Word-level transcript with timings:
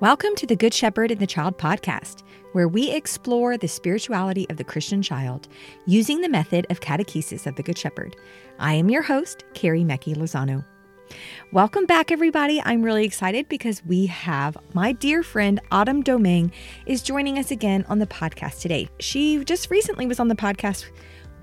Welcome 0.00 0.34
to 0.36 0.46
the 0.46 0.56
Good 0.56 0.72
Shepherd 0.72 1.10
and 1.10 1.20
the 1.20 1.26
Child 1.26 1.58
podcast, 1.58 2.22
where 2.52 2.68
we 2.68 2.90
explore 2.90 3.58
the 3.58 3.68
spirituality 3.68 4.48
of 4.48 4.56
the 4.56 4.64
Christian 4.64 5.02
child 5.02 5.46
using 5.84 6.22
the 6.22 6.28
method 6.30 6.66
of 6.70 6.80
catechesis 6.80 7.46
of 7.46 7.54
the 7.56 7.62
Good 7.62 7.76
Shepherd. 7.76 8.16
I 8.58 8.72
am 8.72 8.88
your 8.88 9.02
host, 9.02 9.44
Carrie 9.52 9.84
Mecki 9.84 10.16
Lozano. 10.16 10.64
Welcome 11.52 11.84
back, 11.84 12.10
everybody. 12.10 12.62
I'm 12.64 12.82
really 12.82 13.04
excited 13.04 13.46
because 13.50 13.84
we 13.84 14.06
have 14.06 14.56
my 14.72 14.92
dear 14.92 15.22
friend 15.22 15.60
Autumn 15.70 16.02
Domingue 16.02 16.50
is 16.86 17.02
joining 17.02 17.38
us 17.38 17.50
again 17.50 17.84
on 17.90 17.98
the 17.98 18.06
podcast 18.06 18.62
today. 18.62 18.88
She 19.00 19.44
just 19.44 19.70
recently 19.70 20.06
was 20.06 20.18
on 20.18 20.28
the 20.28 20.34
podcast 20.34 20.86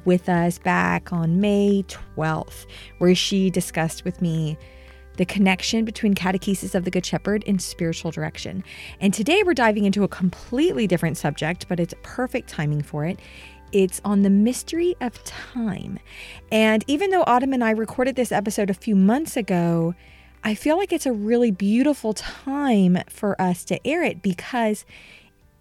with 0.04 0.30
us 0.30 0.58
back 0.58 1.14
on 1.14 1.39
May 1.39 1.84
12th, 2.16 2.66
where 2.98 3.14
she 3.14 3.52
discussed 3.52 4.04
with 4.04 4.20
me 4.20 4.58
the 5.18 5.25
connection 5.25 5.84
between 5.84 6.13
catechesis 6.13 6.73
of 6.73 6.86
the 6.86 6.91
Good 6.91 7.05
Shepherd 7.05 7.43
and 7.45 7.61
spiritual 7.61 8.12
direction. 8.12 8.63
And 9.02 9.13
today 9.13 9.44
we're 9.44 9.53
diving 9.53 9.85
into 9.85 10.03
a 10.03 10.08
completely 10.08 10.88
different 10.88 11.17
subject, 11.17 11.67
but 11.67 11.80
it's 11.80 11.94
perfect 12.03 12.49
timing 12.49 12.81
for 12.81 13.05
it. 13.05 13.20
It's 13.72 13.99
on 14.05 14.22
the 14.22 14.30
mystery 14.30 14.95
of 15.02 15.22
time. 15.25 15.99
And 16.52 16.85
even 16.88 17.09
though 17.09 17.23
Autumn 17.27 17.53
and 17.53 17.63
I 17.63 17.72
recorded 17.72 18.16
this 18.16 18.31
episode 18.31 18.70
a 18.70 18.75
few 18.75 18.95
months 18.95 19.35
ago, 19.35 19.94
I 20.44 20.55
feel 20.55 20.77
like 20.77 20.94
it's 20.94 21.05
a 21.05 21.11
really 21.11 21.52
beautiful 21.52 22.13
time 22.13 22.99
for 23.09 23.39
us 23.41 23.66
to 23.66 23.86
air 23.86 24.03
it 24.03 24.22
because 24.22 24.86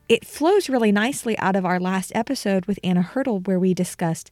it 0.09 0.25
flows 0.25 0.69
really 0.69 0.93
nicely 0.93 1.37
out 1.39 1.57
of 1.57 1.67
our 1.67 1.81
last 1.81 2.13
episode 2.15 2.67
with 2.67 2.79
Anna 2.85 3.03
Hurdle, 3.03 3.41
where 3.41 3.59
we 3.59 3.75
discussed 3.75 4.31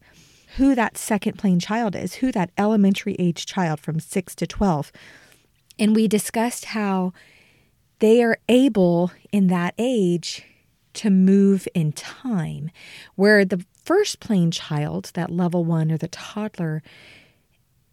who 0.57 0.75
that 0.75 0.97
second 0.97 1.39
plane 1.39 1.59
child 1.59 1.97
is, 1.97 2.17
who 2.17 2.31
that 2.33 2.51
elementary 2.57 3.17
age 3.19 3.47
child 3.47 3.81
from 3.81 3.99
6 3.99 4.35
to 4.37 4.47
12. 4.47 4.93
And 5.79 5.95
we 5.95 6.07
discussed 6.07 6.67
how 6.67 7.13
they 7.99 8.23
are 8.23 8.39
able 8.49 9.11
in 9.33 9.49
that 9.49 9.75
age 9.79 10.45
to 10.95 11.11
move 11.11 11.66
in 11.74 11.93
time, 11.93 12.71
where 13.16 13.45
the 13.45 13.65
first 13.85 14.21
plane 14.21 14.51
child, 14.51 15.11
that 15.15 15.30
level 15.30 15.65
one 15.65 15.91
or 15.91 15.99
the 15.99 16.09
toddler, 16.09 16.83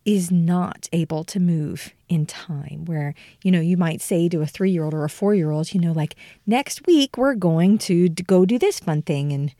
is 0.05 0.31
not 0.31 0.87
able 0.91 1.23
to 1.23 1.39
move 1.39 1.93
in 2.09 2.25
time. 2.25 2.85
Where, 2.85 3.13
you 3.43 3.51
know, 3.51 3.59
you 3.59 3.77
might 3.77 4.01
say 4.01 4.29
to 4.29 4.41
a 4.41 4.47
three 4.47 4.71
year 4.71 4.83
old 4.83 4.93
or 4.93 5.03
a 5.03 5.09
four 5.09 5.35
year 5.35 5.51
old, 5.51 5.73
you 5.73 5.79
know, 5.79 5.91
like, 5.91 6.15
next 6.45 6.85
week 6.87 7.17
we're 7.17 7.35
going 7.35 7.77
to 7.79 8.09
go 8.09 8.45
do 8.45 8.57
this 8.57 8.79
fun 8.79 9.01
thing. 9.01 9.31
And 9.31 9.53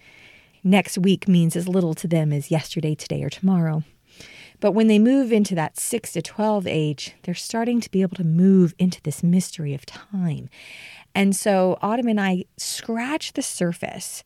next 0.63 0.97
week 0.97 1.27
means 1.27 1.55
as 1.55 1.67
little 1.67 1.93
to 1.95 2.07
them 2.07 2.31
as 2.31 2.51
yesterday, 2.51 2.95
today, 2.95 3.23
or 3.23 3.29
tomorrow. 3.29 3.83
But 4.59 4.73
when 4.73 4.87
they 4.87 4.99
move 4.99 5.31
into 5.31 5.55
that 5.55 5.79
6 5.79 6.13
to 6.13 6.21
12 6.21 6.67
age, 6.67 7.15
they're 7.23 7.33
starting 7.33 7.81
to 7.81 7.89
be 7.89 8.03
able 8.03 8.17
to 8.17 8.23
move 8.23 8.75
into 8.77 9.01
this 9.01 9.23
mystery 9.23 9.73
of 9.73 9.85
time. 9.85 10.49
And 11.15 11.35
so 11.35 11.77
Autumn 11.81 12.07
and 12.07 12.21
I 12.21 12.45
scratch 12.57 13.33
the 13.33 13.41
surface 13.41 14.23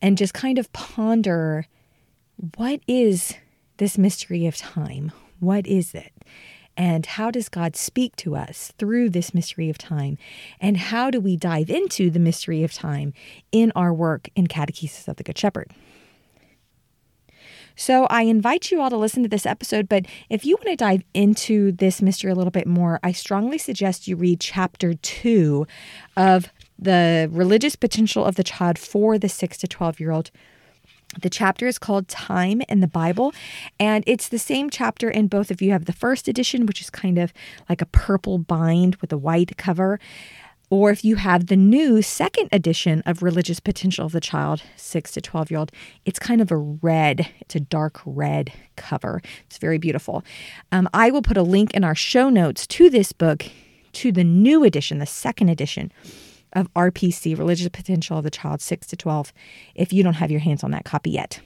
and 0.00 0.18
just 0.18 0.34
kind 0.34 0.58
of 0.58 0.72
ponder 0.72 1.66
what 2.56 2.80
is 2.88 3.34
this 3.76 3.98
mystery 3.98 4.46
of 4.46 4.56
time? 4.56 5.12
What 5.38 5.66
is 5.66 5.94
it? 5.94 6.12
And 6.76 7.06
how 7.06 7.30
does 7.30 7.48
God 7.48 7.76
speak 7.76 8.16
to 8.16 8.34
us 8.36 8.72
through 8.78 9.10
this 9.10 9.32
mystery 9.32 9.70
of 9.70 9.78
time? 9.78 10.18
And 10.60 10.76
how 10.76 11.10
do 11.10 11.20
we 11.20 11.36
dive 11.36 11.70
into 11.70 12.10
the 12.10 12.18
mystery 12.18 12.64
of 12.64 12.72
time 12.72 13.12
in 13.52 13.72
our 13.76 13.92
work 13.92 14.28
in 14.34 14.46
Catechesis 14.46 15.08
of 15.08 15.16
the 15.16 15.22
Good 15.22 15.38
Shepherd? 15.38 15.70
So 17.76 18.06
I 18.06 18.22
invite 18.22 18.70
you 18.70 18.80
all 18.80 18.90
to 18.90 18.96
listen 18.96 19.22
to 19.24 19.28
this 19.28 19.46
episode, 19.46 19.88
but 19.88 20.06
if 20.30 20.44
you 20.44 20.56
want 20.56 20.68
to 20.68 20.76
dive 20.76 21.02
into 21.12 21.72
this 21.72 22.00
mystery 22.00 22.30
a 22.30 22.34
little 22.34 22.52
bit 22.52 22.68
more, 22.68 23.00
I 23.02 23.12
strongly 23.12 23.58
suggest 23.58 24.06
you 24.06 24.14
read 24.14 24.38
chapter 24.40 24.94
two 24.94 25.66
of 26.16 26.52
the 26.78 27.28
religious 27.32 27.74
potential 27.74 28.24
of 28.24 28.36
the 28.36 28.44
child 28.44 28.78
for 28.78 29.18
the 29.18 29.28
six 29.28 29.58
to 29.58 29.66
12 29.66 29.98
year 29.98 30.12
old. 30.12 30.30
The 31.20 31.30
chapter 31.30 31.66
is 31.66 31.78
called 31.78 32.08
Time 32.08 32.62
in 32.68 32.80
the 32.80 32.86
Bible, 32.86 33.32
and 33.78 34.04
it's 34.06 34.28
the 34.28 34.38
same 34.38 34.70
chapter 34.70 35.10
in 35.10 35.28
both 35.28 35.50
of 35.50 35.62
you 35.62 35.72
have 35.72 35.84
the 35.84 35.92
first 35.92 36.28
edition, 36.28 36.66
which 36.66 36.80
is 36.80 36.90
kind 36.90 37.18
of 37.18 37.32
like 37.68 37.80
a 37.80 37.86
purple 37.86 38.38
bind 38.38 38.96
with 38.96 39.12
a 39.12 39.18
white 39.18 39.56
cover. 39.56 39.98
Or 40.70 40.90
if 40.90 41.04
you 41.04 41.16
have 41.16 41.46
the 41.46 41.56
new 41.56 42.02
second 42.02 42.48
edition 42.50 43.02
of 43.06 43.22
Religious 43.22 43.60
Potential 43.60 44.06
of 44.06 44.12
the 44.12 44.20
Child, 44.20 44.62
6 44.76 45.12
to 45.12 45.20
12 45.20 45.50
year 45.50 45.60
old, 45.60 45.72
it's 46.04 46.18
kind 46.18 46.40
of 46.40 46.50
a 46.50 46.56
red, 46.56 47.28
it's 47.40 47.54
a 47.54 47.60
dark 47.60 48.00
red 48.04 48.52
cover. 48.76 49.20
It's 49.46 49.58
very 49.58 49.78
beautiful. 49.78 50.24
Um, 50.72 50.88
I 50.92 51.10
will 51.10 51.22
put 51.22 51.36
a 51.36 51.42
link 51.42 51.74
in 51.74 51.84
our 51.84 51.94
show 51.94 52.28
notes 52.28 52.66
to 52.68 52.90
this 52.90 53.12
book, 53.12 53.46
to 53.92 54.10
the 54.10 54.24
new 54.24 54.64
edition, 54.64 54.98
the 54.98 55.06
second 55.06 55.48
edition 55.48 55.92
of 56.54 56.72
RPC, 56.74 57.36
Religious 57.36 57.68
Potential 57.68 58.18
of 58.18 58.24
the 58.24 58.30
Child, 58.30 58.60
6 58.60 58.86
to 58.88 58.96
12, 58.96 59.32
if 59.74 59.92
you 59.92 60.02
don't 60.02 60.14
have 60.14 60.30
your 60.30 60.40
hands 60.40 60.64
on 60.64 60.70
that 60.72 60.84
copy 60.84 61.10
yet. 61.10 61.40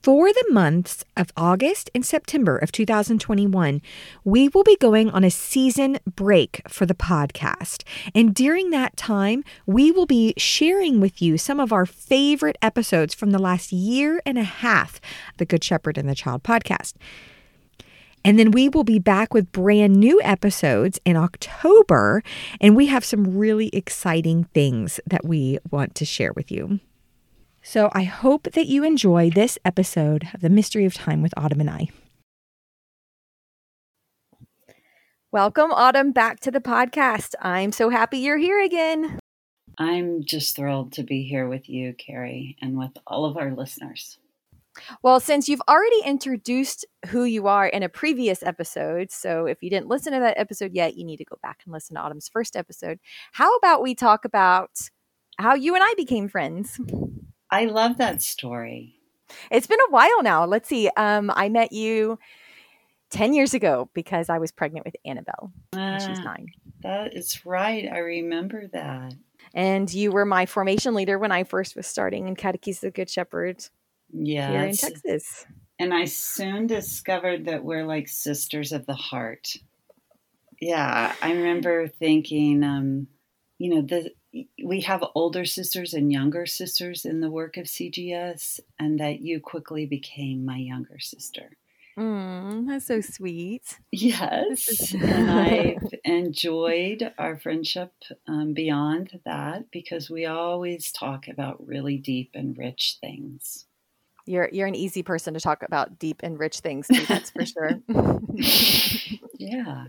For 0.00 0.32
the 0.32 0.46
months 0.50 1.04
of 1.16 1.32
August 1.36 1.90
and 1.92 2.06
September 2.06 2.56
of 2.56 2.70
2021, 2.70 3.82
we 4.22 4.48
will 4.48 4.62
be 4.62 4.76
going 4.76 5.10
on 5.10 5.24
a 5.24 5.30
season 5.30 5.98
break 6.06 6.62
for 6.68 6.86
the 6.86 6.94
podcast. 6.94 7.82
And 8.14 8.32
during 8.32 8.70
that 8.70 8.96
time, 8.96 9.42
we 9.66 9.90
will 9.90 10.06
be 10.06 10.34
sharing 10.36 11.00
with 11.00 11.20
you 11.20 11.36
some 11.36 11.58
of 11.58 11.72
our 11.72 11.84
favorite 11.84 12.56
episodes 12.62 13.12
from 13.12 13.32
the 13.32 13.40
last 13.40 13.72
year 13.72 14.22
and 14.24 14.38
a 14.38 14.44
half, 14.44 15.00
the 15.38 15.44
Good 15.44 15.64
Shepherd 15.64 15.98
and 15.98 16.08
the 16.08 16.14
Child 16.14 16.44
podcast. 16.44 16.94
And 18.24 18.38
then 18.38 18.50
we 18.50 18.68
will 18.68 18.84
be 18.84 18.98
back 18.98 19.32
with 19.32 19.52
brand 19.52 19.96
new 19.96 20.20
episodes 20.22 21.00
in 21.04 21.16
October. 21.16 22.22
And 22.60 22.76
we 22.76 22.86
have 22.86 23.04
some 23.04 23.36
really 23.36 23.68
exciting 23.68 24.44
things 24.54 25.00
that 25.06 25.24
we 25.24 25.58
want 25.70 25.94
to 25.96 26.04
share 26.04 26.32
with 26.32 26.50
you. 26.50 26.80
So 27.62 27.90
I 27.92 28.04
hope 28.04 28.44
that 28.52 28.66
you 28.66 28.84
enjoy 28.84 29.30
this 29.30 29.58
episode 29.64 30.28
of 30.32 30.40
The 30.40 30.48
Mystery 30.48 30.84
of 30.84 30.94
Time 30.94 31.22
with 31.22 31.34
Autumn 31.36 31.60
and 31.60 31.70
I. 31.70 31.88
Welcome, 35.30 35.72
Autumn, 35.72 36.12
back 36.12 36.40
to 36.40 36.50
the 36.50 36.60
podcast. 36.60 37.34
I'm 37.42 37.70
so 37.70 37.90
happy 37.90 38.18
you're 38.18 38.38
here 38.38 38.62
again. 38.62 39.18
I'm 39.76 40.24
just 40.24 40.56
thrilled 40.56 40.92
to 40.94 41.02
be 41.02 41.22
here 41.24 41.46
with 41.46 41.68
you, 41.68 41.92
Carrie, 41.92 42.56
and 42.62 42.78
with 42.78 42.92
all 43.06 43.26
of 43.26 43.36
our 43.36 43.54
listeners. 43.54 44.18
Well, 45.02 45.20
since 45.20 45.48
you've 45.48 45.62
already 45.68 46.00
introduced 46.04 46.86
who 47.08 47.24
you 47.24 47.46
are 47.46 47.66
in 47.66 47.82
a 47.82 47.88
previous 47.88 48.42
episode, 48.42 49.10
so 49.10 49.46
if 49.46 49.62
you 49.62 49.70
didn't 49.70 49.88
listen 49.88 50.12
to 50.12 50.20
that 50.20 50.38
episode 50.38 50.72
yet, 50.74 50.96
you 50.96 51.04
need 51.04 51.18
to 51.18 51.24
go 51.24 51.36
back 51.42 51.60
and 51.64 51.72
listen 51.72 51.96
to 51.96 52.02
Autumn's 52.02 52.28
first 52.28 52.56
episode. 52.56 52.98
How 53.32 53.56
about 53.56 53.82
we 53.82 53.94
talk 53.94 54.24
about 54.24 54.70
how 55.38 55.54
you 55.54 55.74
and 55.74 55.84
I 55.84 55.94
became 55.96 56.28
friends? 56.28 56.80
I 57.50 57.66
love 57.66 57.98
that 57.98 58.22
story. 58.22 58.96
It's 59.50 59.66
been 59.66 59.80
a 59.80 59.90
while 59.90 60.22
now. 60.22 60.44
Let's 60.44 60.68
see. 60.68 60.88
Um, 60.96 61.30
I 61.34 61.48
met 61.48 61.72
you 61.72 62.18
10 63.10 63.34
years 63.34 63.54
ago 63.54 63.90
because 63.94 64.28
I 64.28 64.38
was 64.38 64.52
pregnant 64.52 64.84
with 64.84 64.96
Annabelle. 65.04 65.52
Uh, 65.72 65.98
she's 65.98 66.18
ah, 66.20 66.22
nine. 66.22 66.48
That 66.82 67.16
is 67.16 67.44
right. 67.44 67.88
I 67.90 67.98
remember 67.98 68.68
that. 68.72 69.14
And 69.54 69.92
you 69.92 70.10
were 70.12 70.26
my 70.26 70.46
formation 70.46 70.94
leader 70.94 71.18
when 71.18 71.32
I 71.32 71.44
first 71.44 71.74
was 71.74 71.86
starting 71.86 72.28
in 72.28 72.36
Catechesis 72.36 72.84
of 72.84 72.94
Good 72.94 73.08
Shepherd 73.08 73.64
yes. 74.12 74.50
here 74.50 74.62
in 74.62 74.76
Texas. 74.76 75.46
And 75.78 75.94
I 75.94 76.06
soon 76.06 76.66
discovered 76.66 77.44
that 77.46 77.64
we're 77.64 77.86
like 77.86 78.08
sisters 78.08 78.72
of 78.72 78.86
the 78.86 78.94
heart. 78.94 79.56
Yeah, 80.60 81.14
I 81.22 81.32
remember 81.32 81.86
thinking, 81.86 82.64
um, 82.64 83.06
you 83.58 83.74
know, 83.74 83.82
the 83.82 84.10
we 84.64 84.80
have 84.82 85.04
older 85.14 85.44
sisters 85.44 85.94
and 85.94 86.12
younger 86.12 86.46
sisters 86.46 87.04
in 87.04 87.20
the 87.20 87.30
work 87.30 87.56
of 87.56 87.66
CGS, 87.66 88.60
and 88.78 88.98
that 89.00 89.20
you 89.20 89.40
quickly 89.40 89.86
became 89.86 90.44
my 90.44 90.58
younger 90.58 90.98
sister. 90.98 91.56
Mm, 91.98 92.68
that's 92.68 92.86
so 92.86 93.00
sweet. 93.00 93.78
Yes. 93.90 94.94
and 94.94 95.30
I've 95.30 95.94
enjoyed 96.04 97.12
our 97.18 97.36
friendship 97.36 97.92
um, 98.28 98.52
beyond 98.52 99.18
that 99.24 99.70
because 99.72 100.08
we 100.08 100.26
always 100.26 100.92
talk 100.92 101.26
about 101.26 101.66
really 101.66 101.96
deep 101.96 102.30
and 102.34 102.56
rich 102.56 102.98
things. 103.00 103.66
You're 104.28 104.48
you're 104.52 104.66
an 104.66 104.74
easy 104.74 105.02
person 105.02 105.34
to 105.34 105.40
talk 105.40 105.62
about 105.62 105.98
deep 105.98 106.20
and 106.22 106.38
rich 106.38 106.60
things. 106.60 106.86
Too, 106.86 107.04
that's 107.06 107.30
for 107.30 107.46
sure. 107.46 107.70
yeah. 109.38 109.86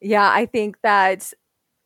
Yeah, 0.00 0.28
I 0.28 0.46
think 0.46 0.78
that 0.82 1.32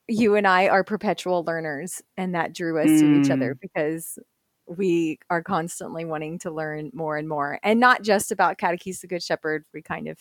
you 0.08 0.36
and 0.36 0.46
I 0.46 0.68
are 0.68 0.84
perpetual 0.84 1.44
learners, 1.44 2.02
and 2.16 2.34
that 2.34 2.54
drew 2.54 2.78
us 2.78 2.88
mm. 2.88 3.00
to 3.00 3.20
each 3.20 3.30
other 3.30 3.54
mm. 3.54 3.60
because 3.60 4.18
we 4.66 5.18
are 5.28 5.42
constantly 5.42 6.04
wanting 6.04 6.38
to 6.40 6.50
learn 6.50 6.90
more 6.94 7.16
and 7.16 7.28
more, 7.28 7.58
and 7.62 7.80
not 7.80 8.02
just 8.02 8.30
about 8.30 8.58
Catechesis 8.58 9.00
the 9.00 9.08
Good 9.08 9.22
Shepherd. 9.22 9.64
We 9.74 9.82
kind 9.82 10.06
of 10.08 10.18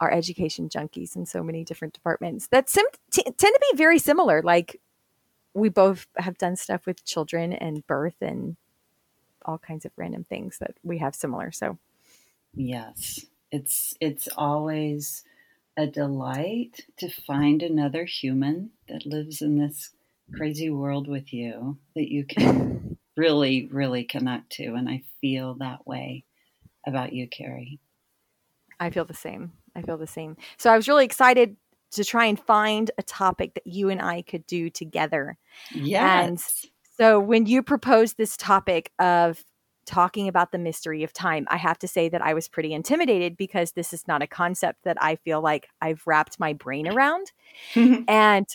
are 0.00 0.10
education 0.10 0.68
junkies 0.68 1.16
in 1.16 1.24
so 1.24 1.42
many 1.42 1.64
different 1.64 1.94
departments 1.94 2.48
that 2.48 2.68
sim- 2.68 2.84
t- 3.12 3.22
tend 3.22 3.36
to 3.38 3.66
be 3.72 3.78
very 3.78 3.98
similar. 3.98 4.42
Like 4.42 4.80
we 5.54 5.68
both 5.68 6.06
have 6.18 6.36
done 6.36 6.56
stuff 6.56 6.84
with 6.84 7.04
children 7.04 7.52
and 7.52 7.86
birth 7.86 8.16
and 8.20 8.56
all 9.46 9.58
kinds 9.58 9.84
of 9.84 9.92
random 9.96 10.24
things 10.24 10.58
that 10.58 10.76
we 10.82 10.98
have 10.98 11.14
similar. 11.14 11.52
So, 11.52 11.78
yes, 12.54 13.24
it's 13.50 13.94
it's 14.00 14.28
always 14.36 15.24
a 15.76 15.86
delight 15.86 16.86
to 16.98 17.08
find 17.08 17.62
another 17.62 18.04
human 18.04 18.70
that 18.88 19.06
lives 19.06 19.42
in 19.42 19.58
this 19.58 19.90
crazy 20.34 20.70
world 20.70 21.06
with 21.08 21.32
you 21.32 21.78
that 21.94 22.10
you 22.10 22.24
can 22.24 22.96
really, 23.16 23.68
really 23.70 24.04
connect 24.04 24.50
to. 24.50 24.74
And 24.74 24.88
I 24.88 25.02
feel 25.20 25.54
that 25.54 25.86
way 25.86 26.24
about 26.86 27.12
you, 27.12 27.28
Carrie. 27.28 27.78
I 28.80 28.90
feel 28.90 29.04
the 29.04 29.14
same. 29.14 29.52
I 29.74 29.82
feel 29.82 29.96
the 29.96 30.06
same. 30.06 30.36
So 30.56 30.70
I 30.70 30.76
was 30.76 30.88
really 30.88 31.04
excited 31.04 31.56
to 31.92 32.04
try 32.04 32.26
and 32.26 32.38
find 32.38 32.90
a 32.98 33.02
topic 33.02 33.54
that 33.54 33.66
you 33.66 33.88
and 33.88 34.00
I 34.00 34.22
could 34.22 34.46
do 34.46 34.70
together. 34.70 35.38
Yes. 35.72 36.28
And 36.28 36.70
so 36.96 37.20
when 37.20 37.46
you 37.46 37.62
proposed 37.62 38.16
this 38.16 38.36
topic 38.36 38.92
of 38.98 39.44
talking 39.86 40.28
about 40.28 40.50
the 40.50 40.58
mystery 40.58 41.04
of 41.04 41.12
time, 41.12 41.46
I 41.48 41.56
have 41.56 41.78
to 41.78 41.88
say 41.88 42.08
that 42.08 42.22
I 42.22 42.34
was 42.34 42.48
pretty 42.48 42.74
intimidated 42.74 43.36
because 43.36 43.72
this 43.72 43.92
is 43.92 44.06
not 44.08 44.22
a 44.22 44.26
concept 44.26 44.80
that 44.84 44.96
I 45.00 45.16
feel 45.16 45.40
like 45.40 45.68
I've 45.80 46.02
wrapped 46.06 46.40
my 46.40 46.52
brain 46.52 46.88
around. 46.88 47.32
and 48.08 48.46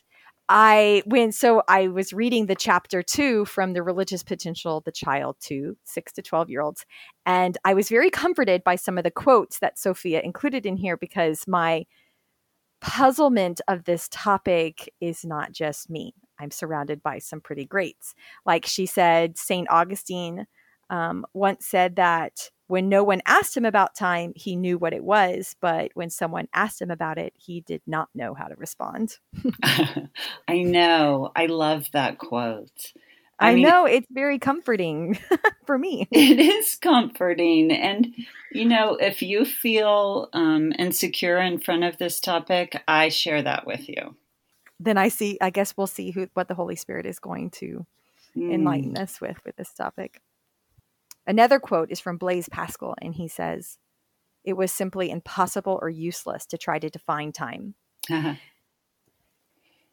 I 0.49 1.01
when 1.05 1.31
so 1.31 1.63
I 1.69 1.87
was 1.87 2.11
reading 2.11 2.47
the 2.47 2.55
chapter 2.55 3.01
two 3.01 3.45
from 3.45 3.71
the 3.71 3.81
religious 3.81 4.21
potential 4.21 4.77
of 4.77 4.83
the 4.83 4.91
child 4.91 5.37
to 5.43 5.77
six 5.85 6.11
to 6.13 6.21
12 6.21 6.49
year 6.49 6.61
olds. 6.61 6.85
And 7.25 7.57
I 7.63 7.73
was 7.73 7.87
very 7.87 8.09
comforted 8.09 8.61
by 8.63 8.75
some 8.75 8.97
of 8.97 9.05
the 9.05 9.11
quotes 9.11 9.59
that 9.59 9.79
Sofia 9.79 10.19
included 10.21 10.65
in 10.65 10.75
here 10.75 10.97
because 10.97 11.47
my 11.47 11.85
puzzlement 12.81 13.61
of 13.69 13.85
this 13.85 14.09
topic 14.11 14.93
is 14.99 15.23
not 15.23 15.53
just 15.53 15.89
me. 15.89 16.13
I'm 16.41 16.51
surrounded 16.51 17.03
by 17.03 17.19
some 17.19 17.41
pretty 17.41 17.65
greats. 17.65 18.15
Like 18.45 18.65
she 18.65 18.85
said, 18.85 19.37
St. 19.37 19.69
Augustine 19.69 20.47
um, 20.89 21.25
once 21.33 21.65
said 21.65 21.95
that 21.95 22.49
when 22.67 22.87
no 22.87 23.03
one 23.03 23.21
asked 23.25 23.55
him 23.55 23.65
about 23.65 23.95
time, 23.95 24.31
he 24.35 24.55
knew 24.55 24.77
what 24.77 24.93
it 24.93 25.03
was. 25.03 25.55
But 25.59 25.91
when 25.93 26.09
someone 26.09 26.47
asked 26.53 26.81
him 26.81 26.89
about 26.89 27.17
it, 27.17 27.33
he 27.35 27.61
did 27.61 27.81
not 27.85 28.07
know 28.15 28.33
how 28.33 28.47
to 28.47 28.55
respond. 28.55 29.17
I 29.63 30.63
know. 30.63 31.31
I 31.35 31.47
love 31.47 31.87
that 31.91 32.17
quote. 32.17 32.93
I, 33.39 33.51
I 33.51 33.55
mean, 33.55 33.63
know 33.63 33.85
it's 33.85 34.07
very 34.09 34.39
comforting 34.39 35.19
for 35.65 35.77
me. 35.77 36.07
It 36.11 36.39
is 36.39 36.75
comforting. 36.75 37.71
And, 37.71 38.13
you 38.53 38.65
know, 38.65 38.95
if 38.95 39.21
you 39.21 39.43
feel 39.45 40.29
um, 40.31 40.71
insecure 40.77 41.39
in 41.39 41.59
front 41.59 41.83
of 41.83 41.97
this 41.97 42.19
topic, 42.19 42.81
I 42.87 43.09
share 43.09 43.41
that 43.41 43.65
with 43.65 43.89
you. 43.89 44.15
Then 44.81 44.97
I 44.97 45.09
see, 45.09 45.37
I 45.39 45.51
guess 45.51 45.77
we'll 45.77 45.85
see 45.85 46.09
who, 46.09 46.27
what 46.33 46.47
the 46.47 46.55
Holy 46.55 46.75
Spirit 46.75 47.05
is 47.05 47.19
going 47.19 47.51
to 47.51 47.85
mm. 48.35 48.51
enlighten 48.51 48.97
us 48.97 49.21
with, 49.21 49.37
with 49.45 49.55
this 49.55 49.71
topic. 49.73 50.21
Another 51.27 51.59
quote 51.59 51.91
is 51.91 51.99
from 51.99 52.17
Blaise 52.17 52.49
Pascal, 52.49 52.95
and 52.99 53.13
he 53.13 53.27
says, 53.27 53.77
It 54.43 54.53
was 54.53 54.71
simply 54.71 55.11
impossible 55.11 55.77
or 55.79 55.89
useless 55.89 56.47
to 56.47 56.57
try 56.57 56.79
to 56.79 56.89
define 56.89 57.31
time. 57.31 57.75
Uh-huh. 58.09 58.33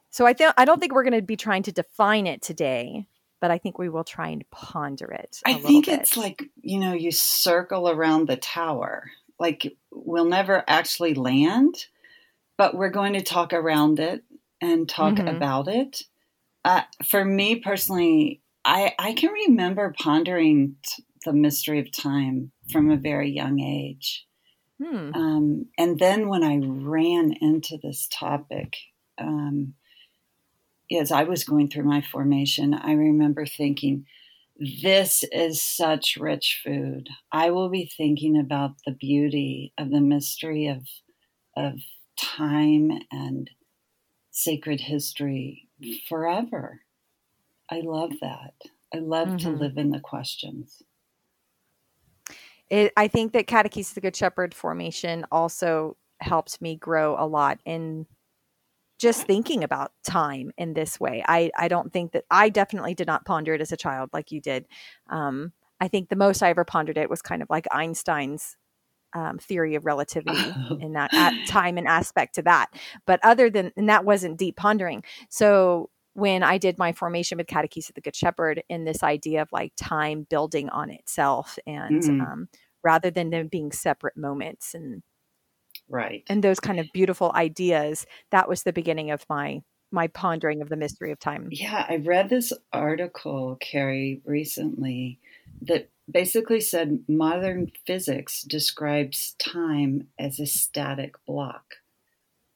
So 0.09 0.25
I, 0.25 0.33
th- 0.33 0.55
I 0.57 0.65
don't 0.65 0.81
think 0.81 0.95
we're 0.95 1.03
going 1.03 1.13
to 1.13 1.23
be 1.23 1.37
trying 1.37 1.65
to 1.65 1.73
define 1.73 2.27
it 2.27 2.41
today, 2.41 3.07
but 3.43 3.51
I 3.51 3.59
think 3.59 3.79
we 3.79 3.91
will 3.91 4.05
try 4.05 4.29
and 4.29 4.49
ponder 4.51 5.13
it. 5.13 5.43
I 5.45 5.55
think 5.55 5.85
bit. 5.85 6.01
it's 6.01 6.17
like, 6.17 6.45
you 6.63 6.79
know, 6.79 6.95
you 6.95 7.13
circle 7.13 7.91
around 7.91 8.27
the 8.27 8.39
tower. 8.39 9.11
Like 9.39 9.77
we'll 9.93 10.25
never 10.25 10.65
actually 10.67 11.13
land, 11.13 11.87
but 12.57 12.75
we're 12.75 12.89
going 12.89 13.13
to 13.13 13.23
talk 13.23 13.53
around 13.53 14.01
it 14.01 14.25
and 14.61 14.89
talk 14.89 15.15
mm-hmm. 15.15 15.29
about 15.29 15.69
it. 15.69 16.03
Uh, 16.65 16.83
for 17.05 17.25
me 17.25 17.57
personally, 17.57 18.43
I, 18.65 18.95
I 18.99 19.13
can 19.15 19.31
remember 19.31 19.95
pondering 19.99 20.77
t- 20.87 21.05
the 21.25 21.33
mystery 21.33 21.81
of 21.81 21.93
time 21.93 22.53
from 22.71 22.91
a 22.91 22.97
very 22.97 23.31
young 23.31 23.61
age. 23.61 24.27
Hmm. 24.83 25.13
Um, 25.15 25.67
and 25.77 25.99
then 25.99 26.29
when 26.29 26.45
I 26.45 26.59
ran 26.63 27.33
into 27.41 27.79
this 27.83 28.09
topic, 28.13 28.77
um, 29.19 29.75
as 30.97 31.11
I 31.11 31.25
was 31.25 31.45
going 31.45 31.69
through 31.69 31.85
my 31.85 32.01
formation, 32.01 32.75
I 32.75 32.93
remember 32.93 33.45
thinking, 33.45 34.07
this 34.83 35.25
is 35.33 35.63
such 35.63 36.17
rich 36.19 36.61
food. 36.65 37.09
I 37.33 37.51
will 37.51 37.69
be 37.69 37.91
thinking 37.97 38.39
about 38.39 38.73
the 38.85 38.93
beauty 38.93 39.73
of 39.79 39.91
the 39.91 40.01
mystery 40.01 40.67
of, 40.67 40.87
of 41.57 41.81
time 42.19 42.91
and 43.13 43.51
sacred 44.39 44.81
history 44.81 45.69
forever. 46.09 46.83
I 47.71 47.81
love 47.81 48.13
that. 48.21 48.55
I 48.95 48.99
love 48.99 49.29
mm-hmm. 49.29 49.37
to 49.39 49.51
live 49.51 49.77
in 49.77 49.91
the 49.91 50.01
questions. 50.01 50.81
It, 52.71 52.93
I 52.97 53.09
think 53.09 53.33
that 53.33 53.49
Catechesis 53.49 53.91
of 53.91 53.95
the 53.97 54.01
Good 54.01 54.15
Shepherd 54.15 54.55
formation 54.55 55.27
also 55.33 55.97
helped 56.21 56.63
me 56.63 56.77
grow 56.77 57.17
a 57.19 57.27
lot 57.27 57.59
in 57.65 58.07
just 59.01 59.27
thinking 59.27 59.65
about 59.65 59.93
time 60.07 60.53
in 60.57 60.75
this 60.75 61.01
way. 61.01 61.25
I, 61.27 61.51
I 61.57 61.67
don't 61.67 61.93
think 61.93 62.13
that 62.13 62.25
I 62.31 62.49
definitely 62.49 62.95
did 62.95 63.07
not 63.07 63.25
ponder 63.25 63.55
it 63.55 63.61
as 63.61 63.73
a 63.73 63.77
child 63.77 64.11
like 64.13 64.31
you 64.31 64.41
did. 64.41 64.67
Um, 65.11 65.53
I 65.81 65.89
think 65.89 66.09
the 66.09 66.17
most 66.17 66.43
I 66.43 66.51
ever 66.51 66.65
pondered 66.65 66.99
it 66.99 67.11
was 67.11 67.23
kind 67.23 67.43
of 67.43 67.51
like 67.51 67.67
Einstein's 67.73 68.57
um, 69.15 69.39
theory 69.39 69.75
of 69.75 69.87
relativity 69.87 70.39
in 70.81 70.93
that 70.93 71.11
time 71.49 71.79
and 71.79 71.87
aspect 71.87 72.35
to 72.37 72.43
that. 72.43 72.69
But 73.07 73.21
other 73.23 73.51
than, 73.51 73.73
and 73.77 73.89
that 73.89 74.05
wasn't 74.05 74.39
deep 74.39 74.57
pondering. 74.57 75.03
So 75.29 75.91
when 76.15 76.43
I 76.43 76.59
did 76.59 76.79
my 76.79 76.93
formation 76.93 77.39
with 77.39 77.47
Catechesis 77.47 77.91
of 77.91 77.95
the 77.95 78.01
Good 78.01 78.17
Shepherd 78.17 78.63
in 78.69 78.85
this 78.85 79.03
idea 79.03 79.43
of 79.43 79.53
like 79.53 79.73
time 79.77 80.27
building 80.29 80.69
on 80.69 80.91
itself 80.91 81.59
and 81.67 82.03
mm-hmm. 82.03 82.21
um, 82.21 82.49
rather 82.83 83.11
than 83.11 83.31
them 83.31 83.49
being 83.49 83.73
separate 83.73 84.17
moments 84.17 84.75
and 84.75 85.03
right 85.89 86.23
and 86.29 86.43
those 86.43 86.61
kind 86.61 86.81
of 86.81 86.87
beautiful 86.93 87.33
ideas 87.35 88.07
that 88.31 88.49
was 88.49 88.63
the 88.63 88.73
beginning 88.73 89.11
of 89.11 89.25
my 89.29 89.61
my 89.91 90.07
pondering 90.09 90.61
of 90.61 90.69
the 90.69 90.77
mystery 90.77 91.11
of 91.13 91.19
time 91.19 91.49
yeah 91.51 91.87
i 91.89 91.97
read 91.97 92.29
this 92.29 92.53
article 92.73 93.57
carrie 93.61 94.21
recently 94.25 95.19
that 95.63 95.89
basically 96.11 96.61
said 96.61 97.05
modern 97.09 97.71
physics 97.87 98.43
describes 98.43 99.35
time 99.39 100.09
as 100.19 100.41
a 100.41 100.47
static 100.47 101.15
block 101.27 101.77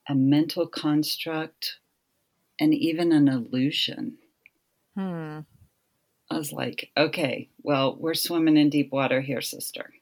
a 0.09 0.15
mental 0.15 0.67
construct 0.67 1.79
and 2.59 2.75
even 2.75 3.13
an 3.13 3.29
illusion. 3.29 4.19
Hmm. 4.97 5.41
I 6.31 6.39
was 6.39 6.53
like 6.53 6.91
okay 6.97 7.49
well 7.63 7.97
we're 7.99 8.15
swimming 8.15 8.57
in 8.57 8.71
deep 8.71 8.91
water 8.91 9.21
here 9.21 9.41
sister. 9.41 9.93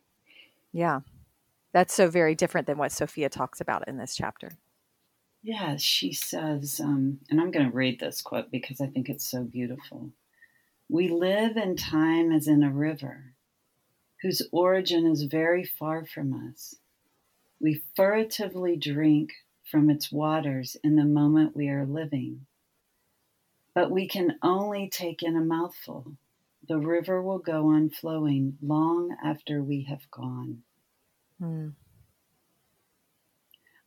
Yeah. 0.72 1.00
That's 1.72 1.94
so 1.94 2.08
very 2.08 2.34
different 2.34 2.66
than 2.66 2.78
what 2.78 2.92
Sofia 2.92 3.28
talks 3.28 3.60
about 3.60 3.86
in 3.86 3.96
this 3.96 4.16
chapter. 4.16 4.50
Yeah, 5.42 5.76
she 5.76 6.12
says, 6.12 6.80
um, 6.82 7.20
and 7.30 7.40
I'm 7.40 7.50
going 7.50 7.70
to 7.70 7.74
read 7.74 7.98
this 7.98 8.20
quote 8.20 8.50
because 8.50 8.80
I 8.80 8.86
think 8.86 9.08
it's 9.08 9.30
so 9.30 9.44
beautiful. 9.44 10.10
We 10.88 11.08
live 11.08 11.56
in 11.56 11.76
time 11.76 12.32
as 12.32 12.48
in 12.48 12.62
a 12.62 12.70
river 12.70 13.34
whose 14.22 14.42
origin 14.52 15.06
is 15.06 15.22
very 15.22 15.64
far 15.64 16.04
from 16.04 16.48
us. 16.48 16.74
We 17.60 17.82
furtively 17.96 18.76
drink 18.76 19.32
from 19.70 19.90
its 19.90 20.10
waters 20.10 20.76
in 20.82 20.96
the 20.96 21.04
moment 21.04 21.56
we 21.56 21.68
are 21.68 21.86
living. 21.86 22.46
But 23.74 23.90
we 23.90 24.08
can 24.08 24.36
only 24.42 24.88
take 24.88 25.22
in 25.22 25.36
a 25.36 25.40
mouthful. 25.40 26.16
The 26.68 26.78
river 26.78 27.22
will 27.22 27.38
go 27.38 27.68
on 27.68 27.90
flowing 27.90 28.58
long 28.60 29.16
after 29.24 29.62
we 29.62 29.82
have 29.82 30.10
gone. 30.10 30.62
Hmm. 31.38 31.68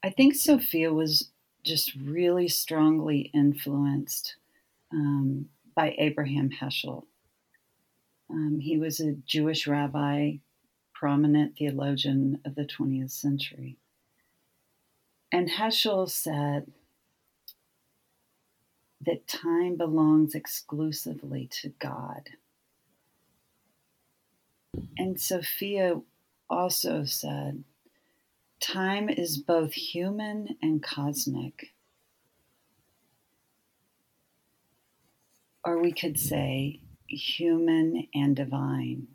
I 0.02 0.10
think 0.10 0.36
Sofia 0.36 0.92
was 0.92 1.30
just 1.64 1.96
really 1.96 2.48
strongly 2.48 3.32
influenced 3.34 4.36
um, 4.92 5.48
by 5.76 5.96
Abraham 5.98 6.50
Heschel. 6.50 7.06
Um, 8.34 8.60
he 8.60 8.80
was 8.80 9.00
a 9.00 9.14
Jewish 9.28 9.68
rabbi, 9.68 10.38
prominent 10.92 11.56
theologian 11.56 12.40
of 12.44 12.56
the 12.56 12.66
20th 12.66 13.12
century. 13.12 13.78
And 15.32 15.52
Heschel 15.52 16.10
said 16.10 16.72
that 19.06 19.28
time 19.28 19.76
belongs 19.78 20.34
exclusively 20.34 21.48
to 21.62 21.70
God. 21.78 22.32
And 24.98 25.22
Sofia 25.22 26.02
also 26.50 27.04
said, 27.04 27.64
Time 28.60 29.10
is 29.10 29.38
both 29.38 29.74
human 29.74 30.58
and 30.60 30.82
cosmic. 30.82 31.74
Or 35.64 35.80
we 35.80 35.92
could 35.92 36.20
say 36.20 36.80
human 37.14 38.08
and 38.14 38.36
divine. 38.36 39.08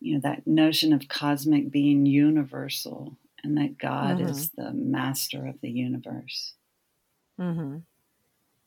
You 0.00 0.14
know, 0.14 0.20
that 0.20 0.46
notion 0.46 0.92
of 0.92 1.08
cosmic 1.08 1.70
being 1.70 2.06
universal 2.06 3.16
and 3.42 3.56
that 3.58 3.78
God 3.78 4.18
mm-hmm. 4.18 4.28
is 4.28 4.50
the 4.50 4.72
master 4.72 5.46
of 5.46 5.60
the 5.60 5.70
universe. 5.70 6.54
Mm-hmm. 7.38 7.78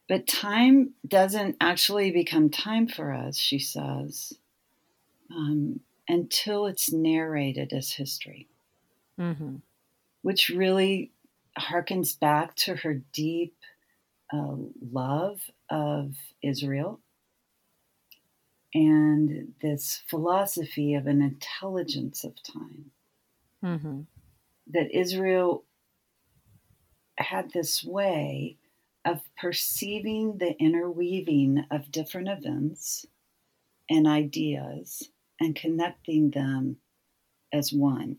But 0.07 0.27
time 0.27 0.91
doesn't 1.07 1.57
actually 1.61 2.11
become 2.11 2.49
time 2.49 2.87
for 2.87 3.13
us, 3.13 3.37
she 3.37 3.59
says. 3.59 4.33
Um, 5.31 5.79
until 6.07 6.67
it's 6.67 6.91
narrated 6.91 7.73
as 7.73 7.93
history, 7.93 8.47
mm-hmm. 9.19 9.55
which 10.21 10.49
really 10.49 11.11
harkens 11.57 12.19
back 12.19 12.55
to 12.55 12.75
her 12.75 13.01
deep 13.13 13.55
uh, 14.31 14.55
love 14.91 15.39
of 15.69 16.15
Israel 16.41 16.99
and 18.73 19.53
this 19.61 20.01
philosophy 20.07 20.95
of 20.95 21.07
an 21.07 21.21
intelligence 21.21 22.23
of 22.23 22.33
time. 22.43 22.91
Mm-hmm. 23.63 24.01
That 24.67 24.91
Israel 24.91 25.63
had 27.17 27.51
this 27.51 27.83
way 27.83 28.57
of 29.05 29.21
perceiving 29.37 30.37
the 30.37 30.57
interweaving 30.59 31.65
of 31.69 31.91
different 31.91 32.29
events 32.29 33.05
and 33.89 34.07
ideas 34.07 35.09
and 35.39 35.55
connecting 35.55 36.31
them 36.31 36.77
as 37.51 37.73
one. 37.73 38.17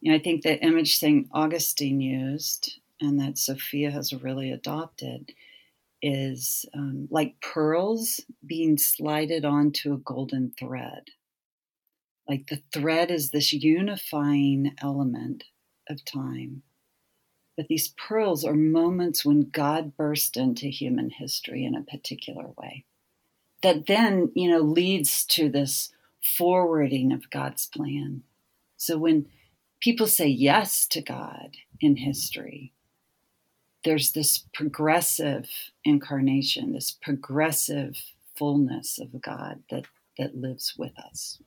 You 0.00 0.12
know, 0.12 0.18
I 0.18 0.20
think 0.20 0.42
the 0.42 0.62
image 0.62 0.98
St. 0.98 1.26
Augustine 1.32 2.00
used 2.00 2.78
and 3.00 3.18
that 3.20 3.38
Sofia 3.38 3.90
has 3.90 4.12
really 4.12 4.52
adopted 4.52 5.32
is 6.06 6.66
um, 6.74 7.08
like 7.10 7.40
pearls 7.40 8.20
being 8.46 8.76
slided 8.76 9.46
onto 9.46 9.94
a 9.94 9.98
golden 9.98 10.52
thread. 10.58 11.04
Like 12.28 12.48
the 12.48 12.60
thread 12.74 13.10
is 13.10 13.30
this 13.30 13.54
unifying 13.54 14.74
element 14.82 15.44
of 15.88 16.04
time. 16.04 16.62
But 17.56 17.68
these 17.68 17.88
pearls 17.88 18.44
are 18.44 18.54
moments 18.54 19.24
when 19.24 19.48
God 19.48 19.96
burst 19.96 20.36
into 20.36 20.66
human 20.66 21.08
history 21.08 21.64
in 21.64 21.74
a 21.74 21.82
particular 21.82 22.48
way. 22.58 22.84
That 23.62 23.86
then, 23.86 24.30
you 24.34 24.50
know, 24.50 24.60
leads 24.60 25.24
to 25.26 25.48
this 25.48 25.90
forwarding 26.36 27.12
of 27.12 27.30
God's 27.30 27.64
plan. 27.64 28.24
So 28.76 28.98
when 28.98 29.26
people 29.80 30.06
say 30.06 30.26
yes 30.26 30.86
to 30.88 31.00
God 31.00 31.56
in 31.80 31.96
history, 31.96 32.73
there's 33.84 34.12
this 34.12 34.44
progressive 34.52 35.50
incarnation, 35.84 36.72
this 36.72 36.90
progressive 36.90 37.96
fullness 38.34 38.98
of 38.98 39.20
God 39.20 39.62
that, 39.70 39.84
that 40.18 40.36
lives 40.36 40.74
with 40.76 40.98
us. 40.98 41.40